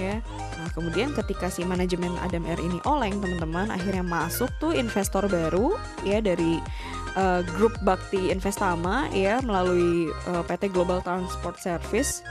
Ya. 0.00 0.24
Nah, 0.56 0.72
kemudian 0.72 1.12
ketika 1.12 1.52
si 1.52 1.60
manajemen 1.68 2.16
Adam 2.24 2.48
Air 2.48 2.56
ini 2.56 2.80
oleng, 2.88 3.20
teman-teman, 3.20 3.68
akhirnya 3.68 4.00
masuk 4.00 4.48
tuh 4.56 4.72
investor 4.72 5.28
baru 5.28 5.76
ya 6.08 6.24
dari 6.24 6.56
uh, 7.20 7.44
grup 7.56 7.76
Bakti 7.84 8.32
Investama 8.32 9.12
ya 9.12 9.44
melalui 9.44 10.08
uh, 10.24 10.40
eh, 10.40 10.44
PT 10.48 10.72
Global 10.72 11.04
Transport 11.04 11.60
Service 11.60 12.24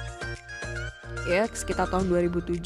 ya 1.29 1.45
sekitar 1.45 1.85
tahun 1.93 2.09
2007 2.09 2.65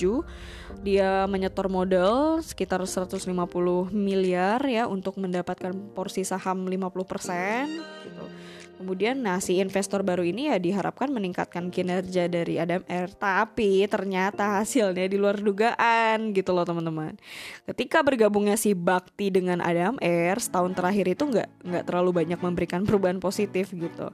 dia 0.84 1.28
menyetor 1.28 1.68
modal 1.68 2.40
sekitar 2.44 2.84
150 2.84 3.28
miliar 3.92 4.60
ya 4.68 4.88
untuk 4.88 5.20
mendapatkan 5.20 5.72
porsi 5.96 6.28
saham 6.28 6.68
50% 6.68 7.68
gitu. 8.08 8.26
Kemudian 8.84 9.24
nah 9.24 9.40
si 9.40 9.64
investor 9.64 10.04
baru 10.04 10.28
ini 10.28 10.52
ya 10.52 10.60
diharapkan 10.60 11.08
meningkatkan 11.08 11.72
kinerja 11.72 12.28
dari 12.28 12.60
Adam 12.60 12.84
Air 12.92 13.16
tapi 13.16 13.88
ternyata 13.88 14.60
hasilnya 14.60 15.08
di 15.08 15.16
luar 15.16 15.40
dugaan 15.40 16.36
gitu 16.36 16.52
loh 16.52 16.68
teman-teman. 16.68 17.16
Ketika 17.64 18.04
bergabungnya 18.04 18.60
si 18.60 18.76
Bakti 18.76 19.32
dengan 19.32 19.64
Adam 19.64 19.96
Air 20.04 20.36
setahun 20.44 20.76
terakhir 20.76 21.16
itu 21.16 21.24
nggak 21.24 21.64
nggak 21.64 21.84
terlalu 21.88 22.12
banyak 22.12 22.40
memberikan 22.44 22.84
perubahan 22.84 23.24
positif 23.24 23.72
gitu. 23.72 24.12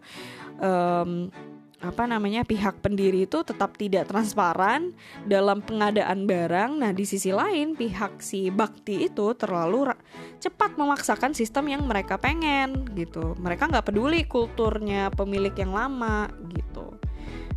Um, 0.61 1.33
apa 1.79 2.03
namanya 2.03 2.43
pihak 2.43 2.83
pendiri 2.83 3.23
itu 3.23 3.39
tetap 3.39 3.79
tidak 3.79 4.11
transparan 4.11 4.91
dalam 5.23 5.63
pengadaan 5.63 6.27
barang. 6.27 6.75
Nah, 6.75 6.91
di 6.91 7.07
sisi 7.07 7.31
lain 7.31 7.79
pihak 7.79 8.19
si 8.19 8.51
Bakti 8.51 9.07
itu 9.07 9.31
terlalu 9.39 9.95
cepat 10.43 10.75
memaksakan 10.75 11.31
sistem 11.31 11.71
yang 11.71 11.87
mereka 11.87 12.19
pengen 12.19 12.83
gitu. 12.99 13.31
Mereka 13.39 13.71
nggak 13.71 13.87
peduli 13.87 14.27
kulturnya 14.27 15.07
pemilik 15.15 15.55
yang 15.55 15.71
lama 15.71 16.27
gitu. 16.51 16.99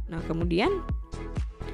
Nah, 0.07 0.23
kemudian 0.31 0.71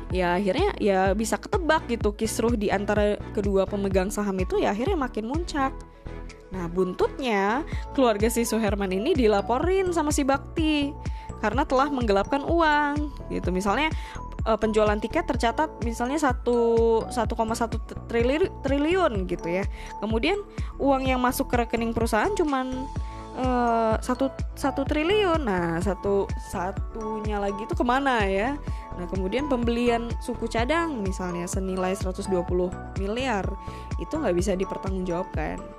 ya 0.08 0.40
akhirnya 0.40 0.72
ya 0.80 1.12
bisa 1.12 1.36
ketebak 1.36 1.84
gitu 1.92 2.16
kisruh 2.16 2.56
di 2.56 2.72
antara 2.72 3.20
kedua 3.36 3.68
pemegang 3.68 4.08
saham 4.08 4.40
itu 4.40 4.56
ya 4.56 4.72
akhirnya 4.72 4.96
makin 4.96 5.28
muncak. 5.28 5.76
Nah, 6.48 6.64
buntutnya 6.64 7.60
keluarga 7.92 8.32
si 8.32 8.48
Suherman 8.48 8.88
ini 8.88 9.12
dilaporin 9.12 9.92
sama 9.92 10.08
si 10.08 10.24
Bakti 10.24 10.96
karena 11.38 11.62
telah 11.64 11.88
menggelapkan 11.90 12.42
uang 12.44 13.10
gitu. 13.30 13.48
Misalnya 13.54 13.90
uh, 14.46 14.58
penjualan 14.58 14.96
tiket 14.98 15.26
tercatat 15.26 15.68
misalnya 15.82 16.18
satu 16.20 16.58
1,1 17.08 18.08
triliun 18.08 18.50
triliun 18.62 19.12
gitu 19.26 19.48
ya. 19.48 19.64
Kemudian 20.02 20.38
uang 20.78 21.08
yang 21.08 21.20
masuk 21.22 21.50
ke 21.50 21.64
rekening 21.64 21.92
perusahaan 21.92 22.30
cuman 22.34 22.86
uh, 23.38 23.94
satu 24.00 24.30
satu 24.58 24.82
triliun. 24.88 25.42
Nah 25.46 25.78
satu 25.82 26.26
satunya 26.50 27.38
lagi 27.38 27.62
itu 27.62 27.74
ke 27.74 27.84
mana 27.86 28.26
ya? 28.26 28.58
Nah 28.98 29.06
kemudian 29.06 29.46
pembelian 29.46 30.10
suku 30.18 30.50
cadang 30.50 31.06
misalnya 31.06 31.46
senilai 31.46 31.94
120 31.94 32.34
miliar 32.98 33.46
itu 34.02 34.14
nggak 34.14 34.34
bisa 34.34 34.58
dipertanggungjawabkan 34.58 35.77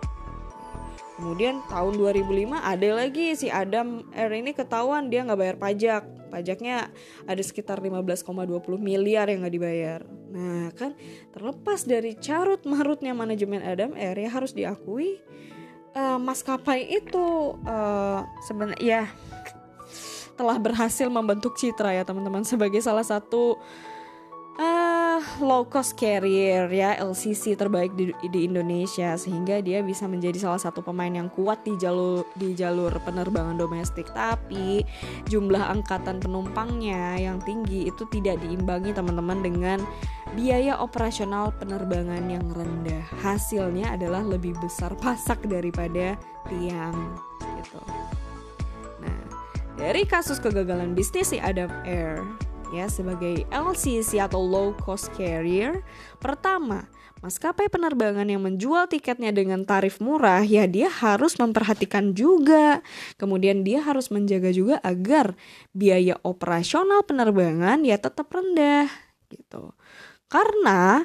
Kemudian 1.20 1.60
tahun 1.68 2.00
2005 2.00 2.48
ada 2.56 2.90
lagi 2.96 3.36
si 3.36 3.52
Adam 3.52 4.08
R 4.16 4.32
ini 4.32 4.56
ketahuan 4.56 5.12
dia 5.12 5.28
nggak 5.28 5.36
bayar 5.36 5.58
pajak. 5.60 6.04
Pajaknya 6.32 6.88
ada 7.28 7.44
sekitar 7.44 7.84
15,20 7.84 8.24
miliar 8.80 9.28
yang 9.28 9.44
nggak 9.44 9.56
dibayar. 9.60 10.00
Nah 10.32 10.72
kan 10.80 10.96
terlepas 11.36 11.84
dari 11.84 12.16
carut 12.16 12.64
marutnya 12.64 13.12
manajemen 13.12 13.60
Adam 13.60 14.00
R 14.00 14.16
ya 14.16 14.30
harus 14.32 14.56
diakui 14.56 15.20
uh, 15.92 16.16
maskapai 16.16 16.88
itu 16.88 17.60
uh, 17.68 18.24
sebenarnya 18.48 18.80
ya 18.80 19.04
telah 20.40 20.56
berhasil 20.56 21.12
membentuk 21.12 21.60
citra 21.60 22.00
ya 22.00 22.08
teman-teman 22.08 22.48
sebagai 22.48 22.80
salah 22.80 23.04
satu 23.04 23.60
low 25.40 25.66
cost 25.66 25.96
carrier 25.96 26.68
ya 26.70 26.96
LCC 27.00 27.56
terbaik 27.56 27.96
di, 27.96 28.12
di 28.30 28.46
Indonesia 28.46 29.16
sehingga 29.16 29.60
dia 29.64 29.84
bisa 29.84 30.06
menjadi 30.06 30.38
salah 30.38 30.62
satu 30.62 30.84
pemain 30.84 31.12
yang 31.12 31.32
kuat 31.32 31.64
di 31.64 31.76
jalur 31.80 32.28
di 32.36 32.54
jalur 32.56 32.92
penerbangan 33.04 33.58
domestik 33.58 34.08
tapi 34.12 34.84
jumlah 35.28 35.60
angkatan 35.60 36.20
penumpangnya 36.20 37.18
yang 37.20 37.40
tinggi 37.44 37.88
itu 37.88 38.04
tidak 38.12 38.38
diimbangi 38.44 38.92
teman-teman 38.92 39.40
dengan 39.40 39.80
biaya 40.38 40.78
operasional 40.78 41.50
penerbangan 41.58 42.30
yang 42.30 42.46
rendah. 42.54 43.02
Hasilnya 43.22 43.98
adalah 43.98 44.22
lebih 44.22 44.54
besar 44.62 44.94
pasak 45.02 45.42
daripada 45.50 46.14
tiang 46.50 46.96
gitu. 47.58 47.82
Nah, 49.02 49.22
dari 49.80 50.06
kasus 50.06 50.38
kegagalan 50.38 50.94
bisnis 50.94 51.34
si 51.34 51.38
Adam 51.42 51.72
Air 51.86 52.22
ya 52.70 52.86
sebagai 52.90 53.46
LCC 53.50 54.22
atau 54.22 54.42
low 54.42 54.78
cost 54.78 55.10
carrier, 55.18 55.82
pertama, 56.22 56.86
maskapai 57.20 57.68
penerbangan 57.68 58.28
yang 58.28 58.40
menjual 58.44 58.88
tiketnya 58.88 59.34
dengan 59.36 59.68
tarif 59.68 60.00
murah 60.00 60.44
ya 60.44 60.66
dia 60.66 60.88
harus 60.88 61.36
memperhatikan 61.36 62.16
juga. 62.16 62.80
Kemudian 63.20 63.68
dia 63.68 63.84
harus 63.84 64.08
menjaga 64.14 64.54
juga 64.56 64.80
agar 64.86 65.36
biaya 65.76 66.16
operasional 66.24 67.04
penerbangan 67.04 67.84
ya 67.84 68.00
tetap 68.00 68.32
rendah 68.32 68.88
gitu. 69.30 69.76
Karena 70.32 71.04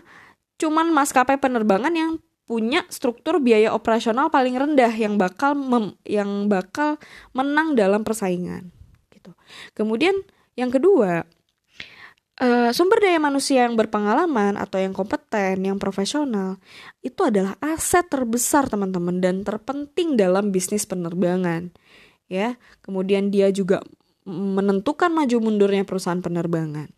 cuman 0.61 0.95
maskapai 0.95 1.41
penerbangan 1.41 1.93
yang 1.93 2.23
punya 2.45 2.85
struktur 2.93 3.41
biaya 3.41 3.73
operasional 3.73 4.29
paling 4.29 4.55
rendah 4.55 4.93
yang 4.93 5.17
bakal 5.17 5.57
mem, 5.57 5.97
yang 6.05 6.47
bakal 6.47 7.01
menang 7.33 7.73
dalam 7.73 8.05
persaingan 8.05 8.69
gitu. 9.09 9.33
Kemudian 9.73 10.13
yang 10.55 10.71
kedua, 10.71 11.27
uh, 12.41 12.71
sumber 12.75 12.99
daya 13.03 13.21
manusia 13.23 13.67
yang 13.67 13.79
berpengalaman 13.79 14.59
atau 14.59 14.81
yang 14.81 14.97
kompeten, 14.97 15.63
yang 15.63 15.79
profesional 15.79 16.59
itu 17.05 17.21
adalah 17.23 17.55
aset 17.63 18.07
terbesar 18.09 18.67
teman-teman 18.67 19.21
dan 19.23 19.47
terpenting 19.47 20.19
dalam 20.19 20.51
bisnis 20.51 20.89
penerbangan. 20.89 21.71
Ya, 22.27 22.57
kemudian 22.81 23.29
dia 23.29 23.53
juga 23.53 23.85
menentukan 24.25 25.13
maju 25.13 25.37
mundurnya 25.45 25.85
perusahaan 25.85 26.25
penerbangan. 26.25 26.89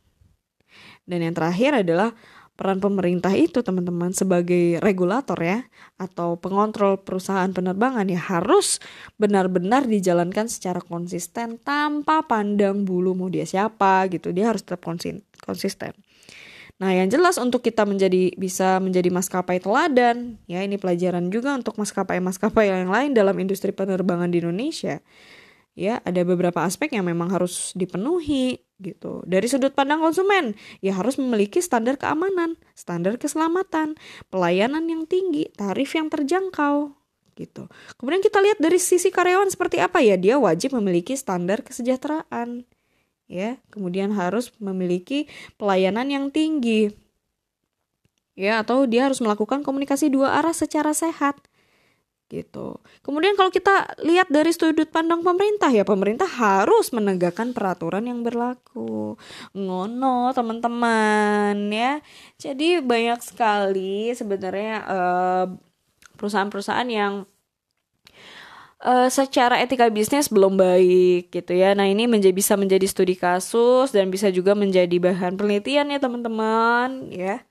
Dan 1.06 1.18
yang 1.22 1.34
terakhir 1.34 1.82
adalah 1.82 2.14
peran 2.56 2.80
pemerintah 2.80 3.36
itu 3.36 3.60
teman-teman 3.60 4.16
sebagai 4.16 4.80
regulator 4.80 5.36
ya 5.36 5.68
atau 6.00 6.40
pengontrol 6.40 6.96
perusahaan 7.04 7.52
penerbangan 7.52 8.08
ya 8.08 8.18
harus 8.18 8.80
benar-benar 9.20 9.84
dijalankan 9.84 10.48
secara 10.48 10.80
konsisten 10.80 11.60
tanpa 11.60 12.24
pandang 12.24 12.88
bulu 12.88 13.12
mau 13.12 13.28
dia 13.28 13.44
siapa 13.44 14.08
gitu 14.08 14.32
dia 14.32 14.48
harus 14.48 14.64
tetap 14.64 14.82
konsisten. 15.44 15.92
Nah, 16.76 16.92
yang 16.92 17.08
jelas 17.08 17.40
untuk 17.40 17.64
kita 17.64 17.88
menjadi 17.88 18.36
bisa 18.36 18.76
menjadi 18.84 19.08
maskapai 19.08 19.64
teladan, 19.64 20.36
ya 20.44 20.60
ini 20.60 20.76
pelajaran 20.76 21.32
juga 21.32 21.56
untuk 21.56 21.80
maskapai-maskapai 21.80 22.68
yang 22.68 22.92
lain 22.92 23.16
dalam 23.16 23.32
industri 23.40 23.72
penerbangan 23.72 24.28
di 24.28 24.44
Indonesia 24.44 25.00
ya 25.76 26.00
ada 26.02 26.24
beberapa 26.24 26.64
aspek 26.64 26.96
yang 26.96 27.04
memang 27.06 27.28
harus 27.28 27.76
dipenuhi 27.76 28.64
gitu. 28.80 29.20
Dari 29.28 29.44
sudut 29.46 29.76
pandang 29.76 30.00
konsumen, 30.00 30.56
ya 30.80 30.96
harus 30.96 31.20
memiliki 31.20 31.60
standar 31.60 32.00
keamanan, 32.00 32.56
standar 32.72 33.20
keselamatan, 33.20 33.94
pelayanan 34.32 34.88
yang 34.88 35.04
tinggi, 35.04 35.52
tarif 35.52 35.92
yang 35.94 36.08
terjangkau 36.08 36.96
gitu. 37.36 37.68
Kemudian 38.00 38.24
kita 38.24 38.40
lihat 38.40 38.58
dari 38.58 38.80
sisi 38.80 39.12
karyawan 39.12 39.52
seperti 39.52 39.78
apa 39.78 40.00
ya, 40.00 40.16
dia 40.16 40.40
wajib 40.40 40.72
memiliki 40.72 41.12
standar 41.14 41.60
kesejahteraan. 41.60 42.64
Ya, 43.28 43.60
kemudian 43.68 44.16
harus 44.16 44.54
memiliki 44.56 45.28
pelayanan 45.60 46.08
yang 46.08 46.26
tinggi. 46.32 46.94
Ya, 48.32 48.60
atau 48.64 48.88
dia 48.88 49.08
harus 49.08 49.20
melakukan 49.20 49.60
komunikasi 49.66 50.08
dua 50.08 50.40
arah 50.40 50.56
secara 50.56 50.96
sehat 50.96 51.36
gitu. 52.26 52.82
Kemudian 53.06 53.38
kalau 53.38 53.54
kita 53.54 53.94
lihat 54.02 54.26
dari 54.26 54.50
sudut 54.50 54.90
pandang 54.90 55.22
pemerintah 55.22 55.70
ya 55.70 55.86
pemerintah 55.86 56.26
harus 56.26 56.90
menegakkan 56.90 57.54
peraturan 57.54 58.10
yang 58.10 58.26
berlaku. 58.26 59.14
Ngono 59.54 60.34
teman-teman 60.34 61.54
ya. 61.70 62.02
Jadi 62.38 62.82
banyak 62.82 63.22
sekali 63.22 64.10
sebenarnya 64.10 64.74
uh, 64.86 65.44
perusahaan-perusahaan 66.18 66.90
yang 66.90 67.28
uh, 68.82 69.08
secara 69.08 69.62
etika 69.62 69.86
bisnis 69.88 70.26
belum 70.26 70.58
baik 70.58 71.30
gitu 71.30 71.52
ya. 71.54 71.72
Nah, 71.78 71.86
ini 71.86 72.10
menjadi 72.10 72.34
bisa 72.34 72.58
menjadi 72.58 72.86
studi 72.90 73.14
kasus 73.14 73.94
dan 73.94 74.10
bisa 74.10 74.28
juga 74.34 74.52
menjadi 74.58 74.96
bahan 74.98 75.38
penelitian 75.38 75.94
ya 75.94 75.98
teman-teman 76.02 77.10
ya. 77.14 77.46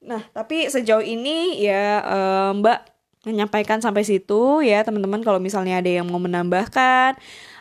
Nah, 0.00 0.22
tapi 0.32 0.70
sejauh 0.70 1.04
ini 1.04 1.60
ya 1.60 2.00
uh, 2.00 2.50
Mbak 2.56 2.99
menyampaikan 3.26 3.84
sampai 3.84 4.04
situ 4.06 4.64
ya 4.64 4.84
teman-teman. 4.86 5.20
Kalau 5.20 5.38
misalnya 5.42 5.80
ada 5.80 5.90
yang 5.90 6.08
mau 6.08 6.20
menambahkan 6.20 7.20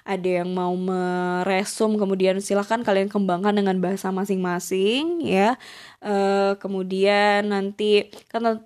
ada 0.09 0.41
yang 0.41 0.49
mau 0.49 0.73
meresum 0.73 1.93
kemudian 2.01 2.41
silahkan 2.41 2.81
kalian 2.81 3.13
kembangkan 3.13 3.53
dengan 3.53 3.77
bahasa 3.77 4.09
masing-masing 4.09 5.21
ya. 5.21 5.53
E, 6.01 6.15
kemudian 6.57 7.53
nanti 7.53 8.09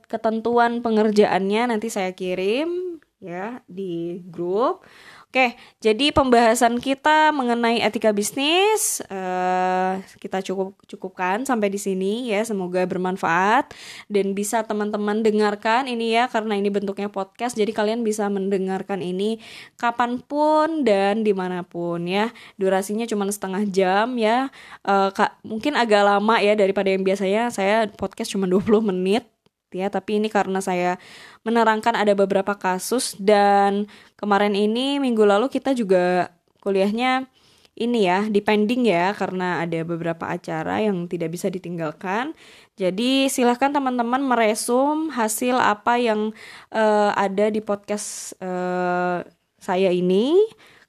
ketentuan 0.08 0.80
pengerjaannya 0.80 1.76
nanti 1.76 1.92
saya 1.92 2.16
kirim 2.16 3.02
ya 3.20 3.60
di 3.68 4.24
grup 4.32 4.88
Oke, 5.34 5.58
jadi 5.82 6.14
pembahasan 6.14 6.78
kita 6.78 7.34
mengenai 7.34 7.82
etika 7.82 8.14
bisnis 8.14 9.02
uh, 9.10 9.98
kita 10.22 10.46
cukup 10.46 10.78
cukupkan 10.86 11.42
sampai 11.42 11.74
di 11.74 11.82
sini 11.82 12.30
ya. 12.30 12.46
Semoga 12.46 12.86
bermanfaat 12.86 13.74
dan 14.14 14.38
bisa 14.38 14.62
teman-teman 14.62 15.26
dengarkan 15.26 15.90
ini 15.90 16.14
ya 16.14 16.30
karena 16.30 16.54
ini 16.54 16.70
bentuknya 16.70 17.10
podcast. 17.10 17.58
Jadi 17.58 17.74
kalian 17.74 18.06
bisa 18.06 18.30
mendengarkan 18.30 19.02
ini 19.02 19.42
kapan 19.82 20.22
pun 20.22 20.86
dan 20.86 21.26
di 21.26 21.34
mana 21.34 21.66
pun 21.66 22.06
ya. 22.06 22.30
Durasinya 22.62 23.10
cuma 23.10 23.26
setengah 23.26 23.66
jam 23.74 24.14
ya. 24.22 24.54
Uh, 24.86 25.10
kak, 25.10 25.42
mungkin 25.42 25.74
agak 25.74 26.14
lama 26.14 26.46
ya 26.46 26.54
daripada 26.54 26.94
yang 26.94 27.02
biasanya 27.02 27.50
saya 27.50 27.90
podcast 27.90 28.30
cuma 28.30 28.46
20 28.54 28.86
menit 28.86 29.33
ya. 29.74 29.90
Tapi 29.90 30.22
ini 30.22 30.30
karena 30.30 30.62
saya 30.62 31.02
menerangkan 31.42 31.98
ada 31.98 32.14
beberapa 32.14 32.54
kasus 32.56 33.18
dan 33.18 33.90
kemarin 34.16 34.54
ini 34.54 35.02
minggu 35.02 35.26
lalu 35.26 35.50
kita 35.50 35.74
juga 35.74 36.32
kuliahnya 36.64 37.28
ini 37.74 38.06
ya 38.06 38.30
depending 38.30 38.86
ya 38.86 39.18
karena 39.18 39.66
ada 39.66 39.82
beberapa 39.82 40.30
acara 40.30 40.86
yang 40.86 41.10
tidak 41.10 41.34
bisa 41.34 41.50
ditinggalkan. 41.50 42.38
Jadi 42.78 43.30
silahkan 43.30 43.74
teman-teman 43.74 44.22
meresum 44.22 45.10
hasil 45.10 45.58
apa 45.58 45.98
yang 45.98 46.34
uh, 46.70 47.12
ada 47.18 47.50
di 47.50 47.62
podcast 47.62 48.38
uh, 48.42 49.26
saya 49.58 49.90
ini. 49.90 50.38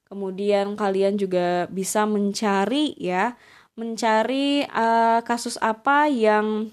Kemudian 0.05 0.77
kalian 0.77 1.16
juga 1.16 1.66
bisa 1.73 2.05
mencari 2.05 2.94
ya, 3.01 3.35
mencari 3.75 4.62
uh, 4.68 5.25
kasus 5.25 5.59
apa 5.59 6.07
yang 6.07 6.70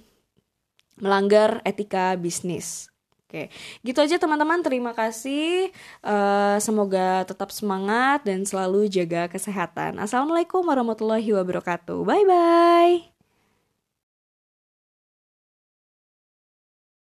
melanggar 1.01 1.59
etika 1.65 2.13
bisnis. 2.15 2.87
Oke, 3.31 3.47
gitu 3.79 4.03
aja 4.03 4.19
teman-teman. 4.19 4.59
Terima 4.59 4.91
kasih. 4.91 5.71
Uh, 6.03 6.59
semoga 6.59 7.23
tetap 7.23 7.47
semangat 7.55 8.27
dan 8.27 8.43
selalu 8.43 8.91
jaga 8.91 9.31
kesehatan. 9.31 10.03
Assalamualaikum 10.03 10.67
warahmatullahi 10.67 11.31
wabarakatuh. 11.31 12.03
Bye 12.03 12.27
bye. 12.27 13.20